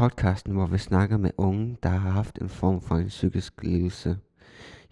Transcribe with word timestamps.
Podcasten, 0.00 0.52
hvor 0.52 0.66
vi 0.66 0.78
snakker 0.78 1.16
med 1.16 1.30
unge, 1.36 1.76
der 1.82 1.88
har 1.88 2.10
haft 2.10 2.38
en 2.38 2.48
form 2.48 2.80
for 2.80 2.94
en 2.94 3.08
psykisk 3.08 3.62
lidelse. 3.62 4.18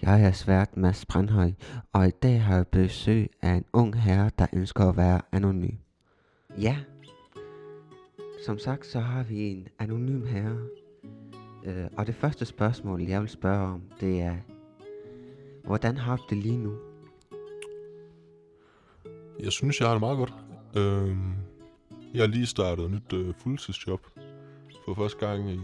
Jeg 0.03 0.23
er 0.23 0.33
svært 0.33 0.77
Mads 0.77 1.07
Brandhøj, 1.07 1.53
og 1.93 2.09
i 2.09 2.11
dag 2.11 2.43
har 2.43 2.57
jeg 2.57 2.66
besøg 2.66 3.30
af 3.43 3.51
en 3.51 3.65
ung 3.73 4.01
herre, 4.01 4.30
der 4.39 4.47
ønsker 4.52 4.89
at 4.89 4.97
være 4.97 5.21
anonym. 5.33 5.75
Ja, 6.61 6.77
som 8.47 8.59
sagt, 8.59 8.87
så 8.87 9.01
har 9.01 9.23
vi 9.23 9.41
en 9.41 9.69
anonym 9.79 10.27
herre. 10.27 10.59
Øh, 11.65 11.87
og 11.97 12.07
det 12.07 12.15
første 12.15 12.45
spørgsmål, 12.45 13.02
jeg 13.02 13.21
vil 13.21 13.29
spørge 13.29 13.66
om, 13.66 13.83
det 14.01 14.21
er, 14.21 14.37
hvordan 15.65 15.97
har 15.97 16.16
du 16.16 16.23
det 16.30 16.38
lige 16.38 16.59
nu? 16.59 16.73
Jeg 19.41 19.52
synes, 19.52 19.80
jeg 19.80 19.88
har 19.88 19.95
det 19.95 20.01
meget 20.01 20.19
godt. 20.19 20.35
Øhm, 20.77 21.33
jeg 22.15 22.23
har 22.23 22.27
lige 22.27 22.47
startet 22.47 22.85
et 22.85 22.91
nyt 22.91 23.13
øh, 23.13 23.35
fuldtidsjob 23.35 24.07
for 24.88 24.95
første 24.95 25.27
gang 25.27 25.51
i, 25.51 25.60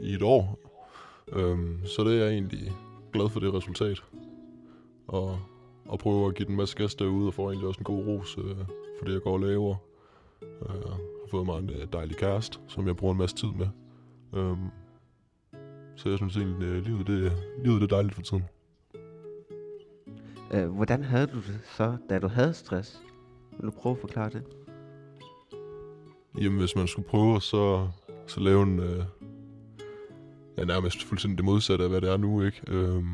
i 0.00 0.14
et 0.14 0.22
år. 0.22 0.58
Øhm, 1.32 1.80
så 1.84 2.04
det 2.04 2.12
er 2.18 2.24
jeg 2.24 2.32
egentlig 2.32 2.72
glad 3.12 3.28
for 3.28 3.40
det 3.40 3.54
resultat. 3.54 4.04
Og, 5.08 5.38
og 5.86 5.98
prøver 5.98 6.28
at 6.28 6.34
give 6.34 6.48
den 6.48 6.56
masse 6.56 6.76
gas 6.76 6.94
derude, 6.94 7.26
og 7.26 7.34
får 7.34 7.48
egentlig 7.50 7.68
også 7.68 7.80
en 7.80 7.84
god 7.84 8.04
ros 8.06 8.38
øh, 8.38 8.56
for 8.98 9.04
det, 9.06 9.12
jeg 9.12 9.22
går 9.22 9.32
og 9.32 9.40
laver. 9.40 9.76
Øh, 10.42 10.48
Jeg 10.68 10.90
har 10.90 11.28
fået 11.30 11.46
mig 11.46 11.58
en 11.58 11.70
øh, 11.70 11.86
dejlig 11.92 12.16
kæreste, 12.16 12.58
som 12.68 12.86
jeg 12.86 12.96
bruger 12.96 13.12
en 13.12 13.18
masse 13.18 13.36
tid 13.36 13.48
med. 13.48 13.68
Øhm, 14.34 14.68
så 15.96 16.08
jeg 16.08 16.18
synes 16.18 16.36
egentlig, 16.36 16.76
at 16.76 16.82
livet, 16.82 17.06
det, 17.06 17.32
livet 17.64 17.80
det 17.80 17.92
er 17.92 17.96
dejligt 17.96 18.14
for 18.14 18.22
tiden. 18.22 18.44
Øh, 20.54 20.68
hvordan 20.68 21.02
havde 21.02 21.26
du 21.26 21.36
det 21.36 21.60
så, 21.76 21.96
da 22.10 22.18
du 22.18 22.28
havde 22.28 22.54
stress? 22.54 23.02
Vil 23.60 23.66
du 23.66 23.70
prøve 23.70 23.92
at 23.92 24.00
forklare 24.00 24.30
det? 24.30 24.42
Jamen, 26.40 26.58
hvis 26.58 26.76
man 26.76 26.86
skulle 26.86 27.08
prøve 27.08 27.40
så, 27.40 27.88
så 28.30 28.40
lave 28.40 28.62
en... 28.62 28.80
Øh, 28.80 29.04
ja, 30.58 30.64
nærmest 30.64 31.04
fuldstændig 31.04 31.38
det 31.38 31.44
modsatte 31.44 31.84
af, 31.84 31.90
hvad 31.90 32.00
det 32.00 32.10
er 32.10 32.16
nu, 32.16 32.42
ikke? 32.42 32.62
Øh, 32.68 33.04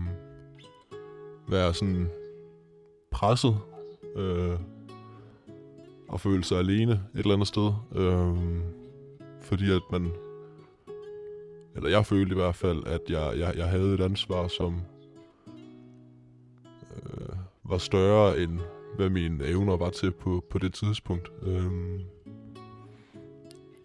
være 1.48 1.74
sådan 1.74 2.08
presset 3.10 3.58
øh, 4.16 4.58
og 6.08 6.20
føle 6.20 6.44
sig 6.44 6.58
alene 6.58 6.92
et 6.92 7.18
eller 7.18 7.34
andet 7.34 7.48
sted. 7.48 7.72
Øh, 7.94 8.36
fordi 9.40 9.70
at 9.70 9.82
man... 9.92 10.12
Eller 11.76 11.90
jeg 11.90 12.06
følte 12.06 12.32
i 12.32 12.38
hvert 12.38 12.54
fald, 12.54 12.86
at 12.86 13.00
jeg, 13.08 13.38
jeg, 13.38 13.54
jeg 13.56 13.68
havde 13.68 13.94
et 13.94 14.00
ansvar, 14.00 14.48
som 14.48 14.80
øh, 16.96 17.36
var 17.64 17.78
større 17.78 18.38
end 18.38 18.60
hvad 18.96 19.10
mine 19.10 19.46
evner 19.46 19.76
var 19.76 19.90
til 19.90 20.10
på, 20.10 20.44
på 20.50 20.58
det 20.58 20.74
tidspunkt. 20.74 21.32
Øh, 21.42 21.70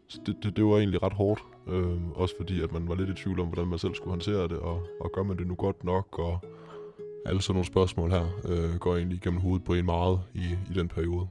så 0.10 0.22
det, 0.26 0.44
det, 0.44 0.56
det 0.56 0.66
var 0.66 0.78
egentlig 0.78 1.04
ret 1.04 1.14
hårdt. 1.14 1.44
Øhm, 1.68 2.12
også 2.12 2.36
fordi, 2.38 2.62
at 2.62 2.72
man 2.72 2.88
var 2.88 2.96
lidt 2.96 3.10
i 3.10 3.14
tvivl 3.14 3.40
om, 3.40 3.48
hvordan 3.48 3.68
man 3.68 3.80
selv 3.80 3.96
skulle 3.96 4.10
håndtere 4.10 4.44
det, 4.44 4.60
og, 4.60 4.88
og 5.00 5.12
gør 5.12 5.24
man 5.24 5.38
det 5.38 5.48
nu 5.48 5.56
godt 5.56 5.84
nok, 5.84 6.20
og 6.20 6.40
alle 7.26 7.42
sådan 7.42 7.56
nogle 7.56 7.66
spørgsmål 7.66 8.12
her 8.12 8.26
øh, 8.46 8.80
går 8.80 8.96
egentlig 8.96 9.18
igennem 9.18 9.40
hovedet 9.40 9.64
på 9.64 9.74
en 9.74 9.86
meget 9.86 10.20
i, 10.34 10.44
i 10.72 10.74
den 10.74 10.88
periode. 10.88 11.28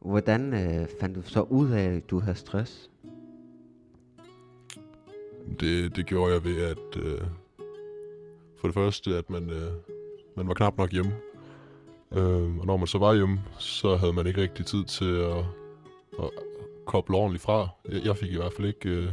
Hvordan 0.00 0.52
øh, 0.54 0.88
fandt 1.00 1.16
du 1.16 1.22
så 1.22 1.40
ud 1.42 1.70
af, 1.70 1.96
at 1.96 2.10
du 2.10 2.20
havde 2.20 2.36
stress? 2.36 2.90
Det, 5.60 5.96
det 5.96 6.06
gjorde 6.06 6.32
jeg 6.34 6.44
ved, 6.44 6.62
at 6.62 7.02
øh, 7.02 7.20
for 8.60 8.68
det 8.68 8.74
første, 8.74 9.16
at 9.16 9.30
man, 9.30 9.50
øh, 9.50 9.72
man 10.36 10.48
var 10.48 10.54
knap 10.54 10.78
nok 10.78 10.92
hjemme. 10.92 11.12
Øh, 12.16 12.58
og 12.58 12.66
når 12.66 12.76
man 12.76 12.86
så 12.86 12.98
var 12.98 13.14
hjemme, 13.14 13.40
så 13.58 13.96
havde 13.96 14.12
man 14.12 14.26
ikke 14.26 14.42
rigtig 14.42 14.66
tid 14.66 14.84
til 14.84 15.14
at, 15.14 15.38
at 16.18 16.30
koble 16.86 17.16
ordentligt 17.16 17.42
fra. 17.42 17.68
Jeg, 18.04 18.16
fik 18.16 18.32
i 18.32 18.36
hvert 18.36 18.52
fald 18.52 18.66
ikke 18.66 18.88
øh, 18.88 19.08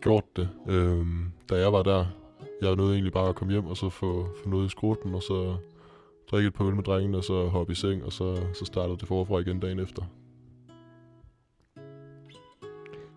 gjort 0.00 0.24
det, 0.36 0.48
øh, 0.68 1.06
da 1.50 1.54
jeg 1.54 1.72
var 1.72 1.82
der. 1.82 2.06
Jeg 2.62 2.76
nåede 2.76 2.92
egentlig 2.92 3.12
bare 3.12 3.28
at 3.28 3.34
komme 3.34 3.52
hjem 3.52 3.66
og 3.66 3.76
så 3.76 3.88
få, 3.88 4.28
få 4.42 4.48
noget 4.48 4.66
i 4.66 4.68
skrutten, 4.68 5.14
og 5.14 5.22
så 5.22 5.56
drikke 6.30 6.48
et 6.48 6.54
par 6.54 6.64
øl 6.64 6.74
med 6.74 6.84
drengene, 6.84 7.16
og 7.16 7.24
så 7.24 7.46
hoppe 7.46 7.72
i 7.72 7.76
seng, 7.76 8.04
og 8.04 8.12
så, 8.12 8.36
så 8.54 8.64
startede 8.64 8.98
det 8.98 9.08
forfra 9.08 9.38
igen 9.38 9.60
dagen 9.60 9.78
efter. 9.78 10.02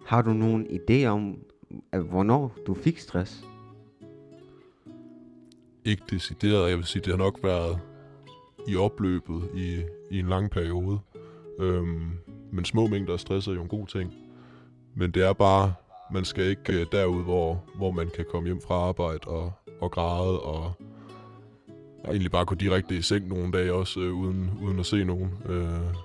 Har 0.06 0.22
du 0.22 0.34
nogen 0.34 0.68
idé 0.68 1.06
om, 1.06 1.38
at 1.92 2.04
hvornår 2.04 2.56
du 2.68 2.74
fik 2.74 3.00
stress? 3.00 3.46
ikke 5.86 6.04
decideret. 6.10 6.70
Jeg 6.70 6.78
vil 6.78 6.86
sige, 6.86 7.02
det 7.02 7.12
har 7.12 7.18
nok 7.18 7.40
været 7.44 7.80
i 8.68 8.76
opløbet 8.76 9.50
i, 9.56 9.82
i 10.12 10.20
en 10.20 10.28
lang 10.28 10.52
periode. 10.52 11.00
Øhm, 11.60 12.12
men 12.52 12.66
små 12.66 12.88
mængder 12.88 13.14
af 13.14 13.20
stress 13.20 13.48
er 13.48 13.54
jo 13.54 13.62
en 13.62 13.68
god 13.68 13.88
ting. 13.88 14.14
Men 14.96 15.12
det 15.12 15.24
er 15.24 15.34
bare, 15.34 15.74
man 16.14 16.26
skal 16.26 16.46
ikke 16.46 16.80
øh, 16.80 16.86
derud, 16.92 17.24
hvor, 17.24 17.64
hvor 17.76 17.92
man 17.92 18.10
kan 18.16 18.26
komme 18.32 18.48
hjem 18.48 18.62
fra 18.62 18.76
arbejde 18.76 19.28
og, 19.28 19.52
og 19.82 19.92
græde 19.92 20.40
og 20.40 20.74
og 22.04 22.10
egentlig 22.10 22.32
bare 22.32 22.46
gå 22.46 22.56
direkte 22.56 22.96
i 22.96 23.02
seng 23.02 23.28
nogle 23.28 23.52
dage 23.52 23.74
også, 23.74 24.00
øh, 24.00 24.14
uden, 24.14 24.52
uden 24.64 24.80
at 24.80 24.86
se 24.86 25.04
nogen. 25.04 25.34
Øh, 25.46 25.96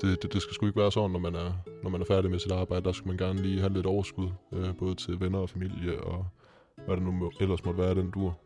det, 0.00 0.22
det, 0.22 0.32
det 0.32 0.42
skal 0.42 0.54
sgu 0.54 0.66
ikke 0.66 0.80
være 0.80 0.92
sådan, 0.92 1.10
når 1.10 1.18
man, 1.18 1.34
er, 1.34 1.52
når 1.82 1.90
man 1.90 2.00
er 2.00 2.04
færdig 2.04 2.30
med 2.30 2.38
sit 2.38 2.52
arbejde. 2.52 2.84
Der 2.84 2.92
skal 2.92 3.08
man 3.08 3.16
gerne 3.16 3.42
lige 3.42 3.60
have 3.60 3.72
lidt 3.72 3.86
overskud, 3.86 4.28
øh, 4.52 4.76
både 4.78 4.94
til 4.94 5.20
venner 5.20 5.38
og 5.38 5.50
familie 5.50 6.00
og 6.00 6.26
hvad 6.86 6.96
det 6.96 7.04
nu 7.04 7.10
må, 7.10 7.32
ellers 7.40 7.64
måtte 7.64 7.80
være 7.80 7.94
den 7.94 8.10
dur. 8.10 8.38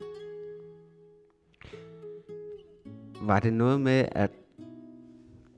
Var 3.20 3.40
det 3.40 3.52
noget 3.52 3.80
med, 3.80 4.04
at... 4.12 4.30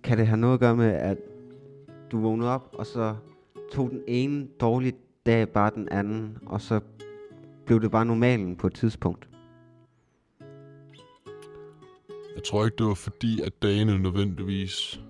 Kan 0.03 0.19
det 0.19 0.27
have 0.27 0.41
noget 0.41 0.55
at 0.55 0.61
gøre 0.61 0.77
med, 0.77 0.91
at 0.91 1.17
du 2.13 2.21
vågnede 2.21 2.51
op, 2.51 2.75
og 2.79 2.87
så 2.87 3.15
tog 3.73 3.91
den 3.91 4.03
ene 4.09 4.49
dårlige 4.61 4.93
dag 5.27 5.49
bare 5.49 5.71
den 5.75 5.89
anden, 5.89 6.39
og 6.47 6.61
så 6.61 6.81
blev 7.67 7.81
det 7.81 7.91
bare 7.91 8.05
normalen 8.05 8.57
på 8.57 8.67
et 8.67 8.75
tidspunkt? 8.75 9.29
Jeg 12.35 12.45
tror 12.45 12.65
ikke, 12.65 12.77
det 12.77 12.87
var 12.87 12.95
fordi, 12.95 13.43
at 13.43 13.63
dagene 13.63 13.99
nødvendigvis 13.99 15.01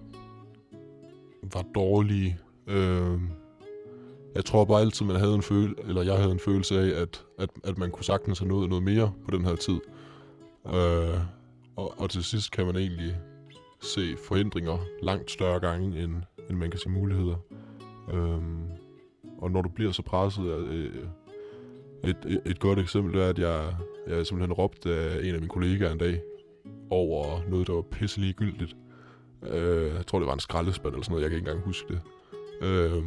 var 1.43 1.65
dårlige. 1.75 2.39
Øh, 2.67 3.21
jeg 4.35 4.45
tror 4.45 4.65
bare 4.65 4.81
altid, 4.81 5.07
man 5.07 5.17
havde 5.17 5.35
en 5.35 5.43
følelse, 5.43 5.83
eller 5.89 6.03
jeg 6.03 6.17
havde 6.17 6.33
en 6.33 6.39
følelse 6.39 6.81
af, 6.81 7.03
at, 7.03 7.25
at, 7.39 7.51
at 7.65 7.79
man 7.79 7.91
kunne 7.91 8.05
sagtens 8.05 8.39
have 8.39 8.49
nået 8.49 8.69
noget 8.69 8.85
mere 8.85 9.13
på 9.25 9.31
den 9.31 9.45
her 9.45 9.57
tid. 9.57 9.81
Øh, 10.67 11.21
og, 11.83 11.95
og 12.01 12.11
til 12.11 12.25
sidst 12.25 12.51
kan 12.51 12.67
man 12.67 12.77
egentlig 12.77 13.17
se 13.81 14.17
forhindringer 14.29 14.79
langt 15.03 15.31
større 15.31 15.61
gange, 15.61 16.03
end, 16.03 16.15
end 16.51 16.59
man 16.59 16.71
kan 16.71 16.81
se 16.81 16.89
muligheder. 16.89 17.37
Øhm, 18.13 18.67
og 19.39 19.51
når 19.51 19.63
du 19.63 19.69
bliver 19.69 19.93
så 19.93 20.03
presset, 20.03 20.45
øh, 20.45 20.95
et, 22.05 22.17
et, 22.27 22.41
et 22.47 22.59
godt 22.59 22.79
eksempel 22.79 23.21
er, 23.21 23.29
at 23.29 23.39
jeg, 23.39 23.75
jeg 24.09 24.27
simpelthen 24.27 24.53
råbte 24.53 24.95
af 24.95 25.21
en 25.23 25.35
af 25.35 25.41
mine 25.41 25.49
kollegaer 25.49 25.93
en 25.93 25.99
dag, 25.99 26.21
over 26.91 27.41
noget, 27.49 27.67
der 27.67 27.73
var 27.73 27.83
pisse 27.83 28.21
ligegyldigt. 28.21 28.77
Øh, 29.43 29.95
jeg 29.95 30.07
tror, 30.07 30.19
det 30.19 30.27
var 30.27 30.35
en 30.35 30.41
skraldespand 30.41 30.95
eller 30.95 31.05
sådan 31.05 31.13
noget, 31.13 31.23
jeg 31.23 31.31
kan 31.31 31.39
ikke 31.39 31.49
engang 31.51 31.67
huske 31.67 31.89
det. 31.89 32.01
Øh, 32.63 33.03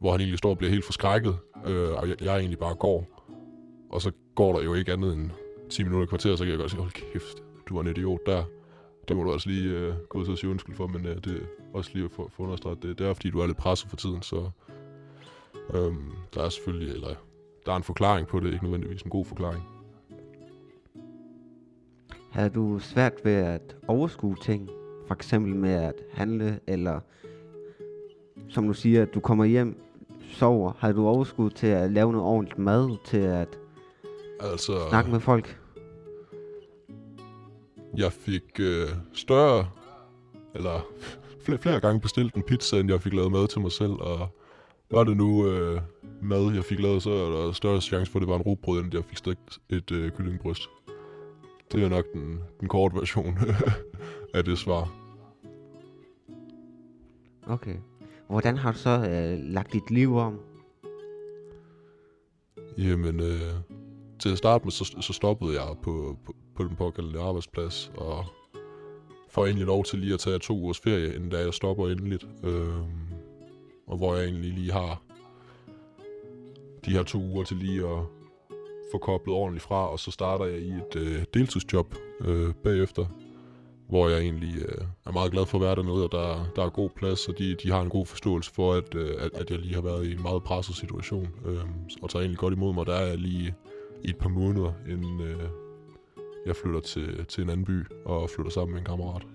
hvor 0.00 0.10
han 0.10 0.20
egentlig 0.20 0.38
står 0.38 0.50
og 0.50 0.58
bliver 0.58 0.70
helt 0.70 0.84
forskrækket, 0.84 1.36
øh, 1.66 1.90
og 1.90 2.08
jeg, 2.08 2.22
jeg 2.22 2.38
egentlig 2.38 2.58
bare 2.58 2.74
går. 2.74 3.06
Og 3.90 4.02
så 4.02 4.12
går 4.34 4.52
der 4.52 4.64
jo 4.64 4.74
ikke 4.74 4.92
andet 4.92 5.12
end 5.12 5.30
10 5.70 5.82
minutter 5.82 6.06
i 6.06 6.08
kvarter, 6.08 6.36
så 6.36 6.44
kan 6.44 6.50
jeg 6.50 6.58
godt 6.58 6.70
sige, 6.70 6.80
hold 6.80 7.12
kæft, 7.12 7.42
du 7.70 7.74
var 7.74 7.82
en 7.82 7.88
idiot 7.88 8.26
der. 8.26 8.44
Det 9.08 9.16
må 9.16 9.22
du 9.22 9.32
også 9.32 9.48
lige 9.48 9.70
øh, 9.70 9.94
gå 10.08 10.18
ud 10.18 10.28
og 10.28 10.38
sige 10.38 10.50
undskyld 10.50 10.76
for, 10.76 10.86
men 10.86 11.06
øh, 11.06 11.16
det 11.16 11.36
er 11.36 11.46
også 11.74 11.90
lige 11.94 12.04
at 12.04 12.10
få, 12.10 12.30
få 12.36 12.42
understreget, 12.42 12.82
det, 12.82 12.98
det 12.98 13.06
er 13.06 13.14
fordi, 13.14 13.30
du 13.30 13.40
er 13.40 13.46
lidt 13.46 13.58
presset 13.58 13.90
for 13.90 13.96
tiden, 13.96 14.22
så 14.22 14.50
øh, 15.74 15.94
der 16.34 16.42
er 16.42 16.48
selvfølgelig, 16.48 16.94
eller 16.94 17.14
der 17.66 17.72
er 17.72 17.76
en 17.76 17.82
forklaring 17.82 18.26
på 18.26 18.40
det, 18.40 18.52
ikke 18.52 18.64
nødvendigvis 18.64 19.02
en 19.02 19.10
god 19.10 19.24
forklaring. 19.24 19.64
Havde 22.30 22.50
du 22.50 22.78
svært 22.78 23.12
ved 23.24 23.32
at 23.32 23.76
overskue 23.88 24.36
ting? 24.42 24.70
For 25.06 25.14
eksempel 25.14 25.54
med 25.54 25.72
at 25.72 25.94
handle, 26.12 26.60
eller 26.66 27.00
som 28.48 28.66
du 28.66 28.72
siger, 28.72 29.02
at 29.02 29.14
du 29.14 29.20
kommer 29.20 29.44
hjem, 29.44 29.82
sover. 30.32 30.72
Havde 30.78 30.94
du 30.94 31.06
overskud 31.06 31.50
til 31.50 31.66
at 31.66 31.90
lave 31.90 32.12
noget 32.12 32.26
ordentligt 32.26 32.58
mad, 32.58 32.96
til 33.04 33.18
at 33.18 33.58
Altså, 34.40 34.72
snakke 34.88 35.10
med 35.10 35.20
folk? 35.20 35.60
Jeg 37.96 38.12
fik 38.12 38.60
øh, 38.60 38.88
større, 39.12 39.68
eller 40.54 40.86
flere, 41.44 41.58
flere 41.58 41.80
gange 41.80 42.00
bestilt 42.00 42.34
en 42.34 42.42
pizza, 42.42 42.76
end 42.76 42.90
jeg 42.90 43.02
fik 43.02 43.12
lavet 43.12 43.32
mad 43.32 43.48
til 43.48 43.60
mig 43.60 43.72
selv, 43.72 43.92
og, 43.92 44.28
var 44.90 45.04
det 45.04 45.16
nu 45.16 45.46
øh, 45.46 45.80
mad, 46.22 46.54
jeg 46.54 46.64
fik 46.64 46.80
lavet, 46.80 47.02
så 47.02 47.10
er 47.10 47.30
der 47.30 47.52
større 47.52 47.80
chance 47.80 48.12
for, 48.12 48.18
at 48.18 48.20
det 48.20 48.28
var 48.28 48.36
en 48.36 48.42
rugbrød, 48.42 48.80
end 48.80 48.94
jeg 48.94 49.04
fik 49.04 49.16
stegt 49.16 49.58
et 49.68 49.90
øh, 49.90 50.12
kyllingbryst. 50.12 50.70
Det 51.72 51.84
er 51.84 51.88
nok 51.88 52.04
den, 52.12 52.40
den 52.60 52.68
korte 52.68 52.96
version 52.96 53.38
af 54.34 54.44
det 54.44 54.58
svar. 54.58 54.92
Okay. 57.46 57.76
Hvordan 58.28 58.56
har 58.56 58.72
du 58.72 58.78
så 58.78 58.90
øh, 58.90 59.38
lagt 59.44 59.72
dit 59.72 59.90
liv 59.90 60.16
om? 60.16 60.40
Jamen, 62.78 63.20
øh, 63.20 63.54
til 64.18 64.28
at 64.28 64.38
starte 64.38 64.64
med, 64.64 64.72
så, 64.72 64.96
så 65.00 65.12
stoppede 65.12 65.62
jeg 65.62 65.76
på, 65.82 66.16
på, 66.26 66.34
på 66.60 66.68
den 66.68 66.76
pågældende 66.76 67.20
arbejdsplads, 67.20 67.92
og 67.96 68.24
får 69.30 69.44
egentlig 69.44 69.66
lov 69.66 69.84
til 69.84 69.98
lige 69.98 70.14
at 70.14 70.20
tage 70.20 70.38
to 70.38 70.54
ugers 70.54 70.78
ferie, 70.78 71.14
inden 71.14 71.30
da 71.30 71.38
jeg 71.38 71.54
stopper 71.54 71.88
endeligt. 71.88 72.26
Øh, 72.44 72.68
og 73.86 73.96
hvor 73.96 74.14
jeg 74.14 74.24
egentlig 74.24 74.52
lige 74.52 74.72
har 74.72 75.02
de 76.84 76.90
her 76.90 77.02
to 77.02 77.18
uger 77.18 77.44
til 77.44 77.56
lige 77.56 77.88
at 77.88 77.98
få 78.92 78.98
koblet 78.98 79.36
ordentligt 79.36 79.64
fra, 79.64 79.90
og 79.90 79.98
så 79.98 80.10
starter 80.10 80.44
jeg 80.44 80.58
i 80.58 80.70
et 80.70 80.96
øh, 80.96 81.24
deltidsjob 81.34 81.94
øh, 82.20 82.54
bagefter, 82.64 83.06
hvor 83.88 84.08
jeg 84.08 84.20
egentlig 84.20 84.54
øh, 84.56 84.84
er 85.06 85.12
meget 85.12 85.32
glad 85.32 85.46
for 85.46 85.58
at 85.58 85.62
være 85.62 85.74
dernede, 85.74 86.04
og 86.04 86.12
der, 86.12 86.52
der 86.56 86.64
er 86.64 86.70
god 86.70 86.90
plads, 86.90 87.28
og 87.28 87.38
de, 87.38 87.56
de 87.62 87.70
har 87.70 87.82
en 87.82 87.88
god 87.88 88.06
forståelse 88.06 88.52
for, 88.52 88.74
at, 88.74 88.94
øh, 88.94 89.10
at, 89.18 89.30
at 89.34 89.50
jeg 89.50 89.58
lige 89.58 89.74
har 89.74 89.82
været 89.82 90.06
i 90.06 90.12
en 90.12 90.22
meget 90.22 90.42
presset 90.42 90.76
situation, 90.76 91.28
øh, 91.46 91.64
og 92.02 92.10
tager 92.10 92.20
egentlig 92.20 92.38
godt 92.38 92.54
imod 92.54 92.74
mig. 92.74 92.86
Der 92.86 92.94
er 92.94 93.06
jeg 93.06 93.18
lige 93.18 93.54
i 94.04 94.10
et 94.10 94.18
par 94.18 94.28
måneder, 94.28 94.72
inden 94.88 95.20
øh, 95.20 95.48
jeg 96.46 96.56
flytter 96.56 96.80
til, 96.80 97.24
til 97.26 97.44
en 97.44 97.50
anden 97.50 97.66
by, 97.66 97.86
og 98.04 98.30
flytter 98.30 98.52
sammen 98.52 98.72
med 98.72 98.80
en 98.80 98.86
kammerat, 98.86 99.26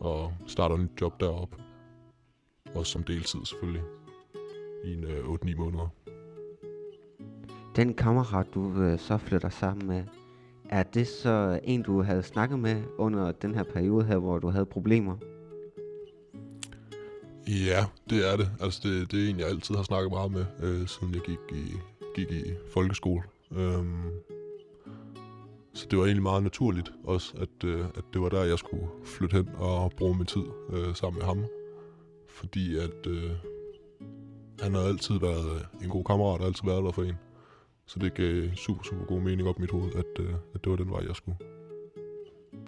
og 0.00 0.32
starter 0.46 0.76
et 0.76 0.88
job 1.00 1.20
deroppe. 1.20 1.56
Også 2.74 2.92
som 2.92 3.02
deltid 3.02 3.44
selvfølgelig, 3.44 3.82
i 4.84 4.92
en 4.92 5.04
øh, 5.04 5.24
8-9 5.24 5.56
måneder. 5.56 5.88
Den 7.76 7.94
kammerat, 7.94 8.46
du 8.54 8.82
øh, 8.82 8.98
så 8.98 9.18
flytter 9.18 9.48
sammen 9.48 9.86
med, 9.86 10.04
er 10.68 10.82
det 10.82 11.06
så 11.06 11.60
en, 11.64 11.82
du 11.82 12.02
havde 12.02 12.22
snakket 12.22 12.58
med 12.58 12.82
under 12.98 13.32
den 13.32 13.54
her 13.54 13.62
periode 13.62 14.04
her, 14.04 14.18
hvor 14.18 14.38
du 14.38 14.48
havde 14.48 14.66
problemer? 14.66 15.16
Ja, 17.46 17.84
det 18.10 18.32
er 18.32 18.36
det. 18.36 18.48
Altså, 18.60 18.80
det, 18.82 19.12
det 19.12 19.24
er 19.24 19.30
en, 19.30 19.38
jeg 19.38 19.48
altid 19.48 19.74
har 19.74 19.82
snakket 19.82 20.12
meget 20.12 20.32
med, 20.32 20.44
øh, 20.62 20.88
siden 20.88 21.14
jeg 21.14 21.22
gik 21.22 21.38
i, 21.52 21.72
gik 22.14 22.30
i 22.30 22.54
folkeskole. 22.72 23.22
Øhm, 23.52 24.10
så 25.74 25.86
det 25.90 25.98
var 25.98 26.04
egentlig 26.04 26.22
meget 26.22 26.42
naturligt 26.42 26.92
også, 27.04 27.34
at, 27.36 27.64
øh, 27.64 27.80
at 27.80 28.04
det 28.12 28.20
var 28.20 28.28
der, 28.28 28.44
jeg 28.44 28.58
skulle 28.58 28.86
flytte 29.04 29.36
hen 29.36 29.48
og 29.58 29.92
bruge 29.96 30.16
min 30.16 30.26
tid 30.26 30.44
øh, 30.72 30.94
sammen 30.94 31.18
med 31.18 31.26
ham. 31.26 31.44
Fordi 32.28 32.76
at 32.76 33.06
øh, 33.06 33.30
han 34.60 34.74
har 34.74 34.80
altid 34.80 35.20
været 35.20 35.66
en 35.82 35.88
god 35.88 36.04
kammerat, 36.04 36.40
og 36.40 36.46
altid 36.46 36.64
været 36.64 36.84
der 36.84 36.90
for 36.90 37.02
en. 37.02 37.14
Så 37.86 37.98
det 37.98 38.14
gav 38.14 38.48
super, 38.56 38.82
super 38.82 39.04
god 39.04 39.20
mening 39.20 39.48
op 39.48 39.58
i 39.58 39.60
mit 39.60 39.70
hoved, 39.70 39.94
at, 39.94 40.24
øh, 40.24 40.34
at 40.54 40.64
det 40.64 40.70
var 40.70 40.76
den 40.76 40.90
vej, 40.90 41.06
jeg 41.06 41.16
skulle. 41.16 41.38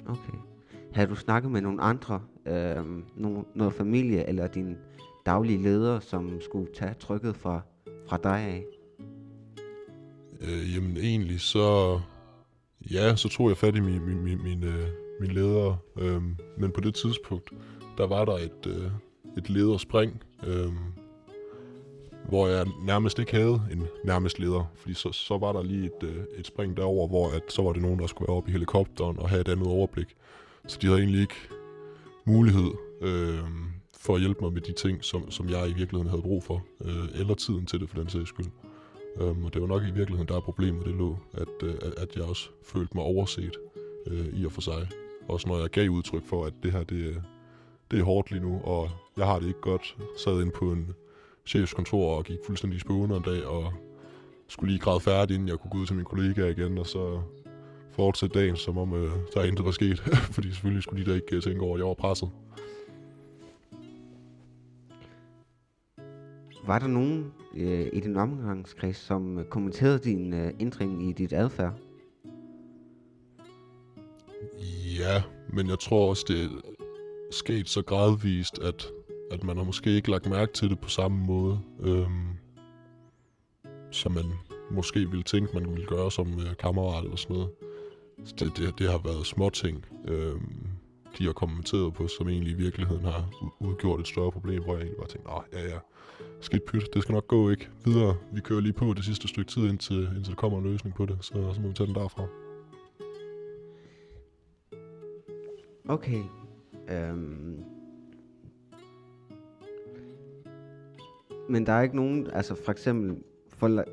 Okay. 0.06 0.38
Har 0.92 1.06
du 1.06 1.14
snakket 1.14 1.50
med 1.50 1.60
nogle 1.60 1.82
andre, 1.82 2.22
øh, 2.46 2.84
nogle, 3.16 3.44
noget 3.54 3.72
familie 3.72 4.28
eller 4.28 4.46
din 4.46 4.76
daglige 5.26 5.62
leder, 5.62 6.00
som 6.00 6.40
skulle 6.40 6.72
tage 6.74 6.94
trykket 6.94 7.36
fra, 7.36 7.60
fra 8.08 8.16
dig 8.16 8.40
af? 8.40 8.64
Øh, 10.40 10.74
jamen 10.74 10.96
egentlig 10.96 11.40
så... 11.40 12.00
Ja, 12.90 13.16
så 13.16 13.28
tog 13.28 13.48
jeg 13.48 13.56
fat 13.56 13.76
i 13.76 13.80
min, 13.80 14.06
min, 14.06 14.24
min, 14.24 14.42
min, 14.42 14.64
øh, 14.64 14.88
min 15.20 15.30
leder. 15.30 15.76
Øh, 15.98 16.22
men 16.58 16.72
på 16.72 16.80
det 16.80 16.94
tidspunkt, 16.94 17.50
der 17.98 18.06
var 18.06 18.24
der 18.24 18.34
et, 18.34 18.66
øh, 18.66 18.90
et 19.36 19.50
lederspring. 19.50 20.22
Øh, 20.46 20.72
hvor 22.28 22.48
jeg 22.48 22.66
nærmest 22.82 23.18
ikke 23.18 23.32
havde 23.32 23.60
en 23.72 23.86
nærmest 24.04 24.38
leder, 24.38 24.72
fordi 24.76 24.94
så, 24.94 25.12
så 25.12 25.38
var 25.38 25.52
der 25.52 25.62
lige 25.62 25.84
et, 25.84 26.08
øh, 26.08 26.24
et 26.38 26.46
spring 26.46 26.76
derover, 26.76 27.08
hvor 27.08 27.30
at, 27.30 27.42
så 27.48 27.62
var 27.62 27.72
det 27.72 27.82
nogen, 27.82 27.98
der 27.98 28.06
skulle 28.06 28.28
være 28.28 28.36
oppe 28.36 28.50
i 28.50 28.52
helikopteren 28.52 29.18
og 29.18 29.28
have 29.28 29.40
et 29.40 29.48
andet 29.48 29.66
overblik. 29.66 30.16
Så 30.66 30.78
de 30.82 30.86
havde 30.86 31.00
egentlig 31.00 31.20
ikke 31.20 31.34
mulighed 32.24 32.70
øh, 33.02 33.38
for 34.00 34.14
at 34.14 34.20
hjælpe 34.20 34.40
mig 34.40 34.52
med 34.52 34.60
de 34.60 34.72
ting, 34.72 35.04
som, 35.04 35.30
som 35.30 35.48
jeg 35.48 35.70
i 35.70 35.72
virkeligheden 35.72 36.08
havde 36.08 36.22
brug 36.22 36.44
for, 36.44 36.64
øh, 36.84 37.20
eller 37.20 37.34
tiden 37.34 37.66
til 37.66 37.80
det 37.80 37.88
for 37.88 37.98
den 37.98 38.08
sags 38.08 38.28
skyld. 38.28 38.46
Øhm, 39.20 39.44
og 39.44 39.54
det 39.54 39.62
var 39.62 39.68
nok 39.68 39.82
i 39.82 39.90
virkeligheden, 39.90 40.28
der 40.28 40.36
er 40.36 40.40
problemet, 40.40 40.86
det 40.86 40.94
lå, 40.94 41.18
at, 41.32 41.62
øh, 41.62 41.74
at 41.96 42.16
jeg 42.16 42.24
også 42.24 42.48
følte 42.64 42.96
mig 42.96 43.04
overset 43.04 43.56
øh, 44.06 44.26
i 44.26 44.46
og 44.46 44.52
for 44.52 44.60
sig. 44.60 44.88
Også 45.28 45.48
når 45.48 45.60
jeg 45.60 45.70
gav 45.70 45.88
udtryk 45.88 46.22
for, 46.26 46.44
at 46.44 46.52
det 46.62 46.72
her, 46.72 46.84
det, 46.84 47.22
det 47.90 47.98
er 47.98 48.04
hårdt 48.04 48.30
lige 48.30 48.42
nu, 48.42 48.60
og 48.64 48.90
jeg 49.16 49.26
har 49.26 49.38
det 49.38 49.48
ikke 49.48 49.60
godt. 49.60 49.96
Sad 50.16 50.42
ind 50.42 50.52
på 50.52 50.72
en 50.72 50.94
chefskontor 51.46 52.16
og 52.16 52.24
gik 52.24 52.38
fuldstændig 52.46 52.80
i 52.80 52.82
en 52.88 53.22
dag, 53.22 53.46
og 53.46 53.72
skulle 54.48 54.72
lige 54.72 54.80
græde 54.80 55.00
færdig, 55.00 55.34
inden 55.34 55.48
jeg 55.48 55.58
kunne 55.58 55.70
gå 55.70 55.78
ud 55.78 55.86
til 55.86 55.96
min 55.96 56.04
kollega 56.04 56.46
igen, 56.46 56.78
og 56.78 56.86
så 56.86 57.20
fortsætte 57.92 58.38
dagen, 58.38 58.56
som 58.56 58.78
om 58.78 58.94
øh, 58.94 59.10
der 59.34 59.44
intet 59.44 59.64
var 59.64 59.70
sket. 59.70 59.98
Fordi 60.34 60.50
selvfølgelig 60.50 60.82
skulle 60.82 61.04
de 61.04 61.10
da 61.10 61.14
ikke 61.14 61.36
øh, 61.36 61.42
tænke 61.42 61.62
over, 61.62 61.74
at 61.74 61.78
jeg 61.78 61.86
var 61.86 61.94
presset. 61.94 62.30
Var 66.66 66.78
der 66.78 66.86
nogen 66.86 67.32
øh, 67.54 67.86
i 67.92 68.00
din 68.00 68.16
omgangskreds, 68.16 68.96
som 68.96 69.38
øh, 69.38 69.44
kommenterede 69.44 69.98
din 69.98 70.34
øh, 70.34 70.52
ændring 70.60 71.08
i 71.08 71.12
dit 71.12 71.32
adfærd? 71.32 71.72
Ja, 74.98 75.22
men 75.48 75.68
jeg 75.68 75.78
tror 75.78 76.08
også, 76.08 76.24
det 76.28 76.44
er 76.44 76.48
sket 77.30 77.68
så 77.68 77.82
gradvist, 77.82 78.58
at, 78.58 78.86
at 79.30 79.44
man 79.44 79.56
har 79.56 79.64
måske 79.64 79.90
ikke 79.90 80.10
lagt 80.10 80.28
mærke 80.28 80.52
til 80.52 80.70
det 80.70 80.80
på 80.80 80.88
samme 80.88 81.26
måde, 81.26 81.60
øhm, 81.80 82.28
som 83.90 84.12
man 84.12 84.24
måske 84.70 85.10
ville 85.10 85.22
tænke, 85.22 85.54
man 85.54 85.70
ville 85.70 85.86
gøre 85.86 86.10
som 86.10 86.28
øh, 86.28 86.56
kammerat 86.58 87.04
eller 87.04 87.16
sådan 87.16 87.36
noget. 87.36 87.50
Så 88.24 88.34
det, 88.38 88.56
det, 88.56 88.78
det 88.78 88.90
har 88.90 89.00
været 89.04 89.26
små 89.26 89.50
ting, 89.50 89.84
øhm, 90.08 90.66
de 91.18 91.24
har 91.24 91.32
kommenteret 91.32 91.94
på, 91.94 92.08
som 92.08 92.28
egentlig 92.28 92.52
i 92.52 92.56
virkeligheden 92.56 93.04
har 93.04 93.30
udgjort 93.60 94.00
et 94.00 94.06
større 94.06 94.32
problem, 94.32 94.62
hvor 94.62 94.72
jeg 94.72 94.82
egentlig 94.82 94.98
bare 94.98 95.08
tænkte, 95.08 95.28
nej, 95.28 95.42
ja, 95.52 95.68
ja, 95.74 95.78
skidt 96.40 96.64
pyt, 96.64 96.94
det 96.94 97.02
skal 97.02 97.12
nok 97.12 97.28
gå 97.28 97.50
ikke 97.50 97.68
videre. 97.84 98.16
Vi 98.32 98.40
kører 98.40 98.60
lige 98.60 98.72
på 98.72 98.92
det 98.96 99.04
sidste 99.04 99.28
stykke 99.28 99.50
tid, 99.50 99.68
indtil, 99.68 100.08
indtil 100.16 100.30
der 100.30 100.34
kommer 100.34 100.58
en 100.58 100.64
løsning 100.64 100.96
på 100.96 101.06
det, 101.06 101.18
så, 101.20 101.52
så 101.54 101.60
må 101.60 101.68
vi 101.68 101.74
tage 101.74 101.86
den 101.86 101.94
derfra. 101.94 102.26
Okay. 105.88 106.22
Øhm. 106.90 107.64
Men 111.48 111.66
der 111.66 111.72
er 111.72 111.82
ikke 111.82 111.96
nogen, 111.96 112.30
altså 112.32 112.54
for 112.54 112.72
eksempel, 112.72 113.16
for, 113.48 113.84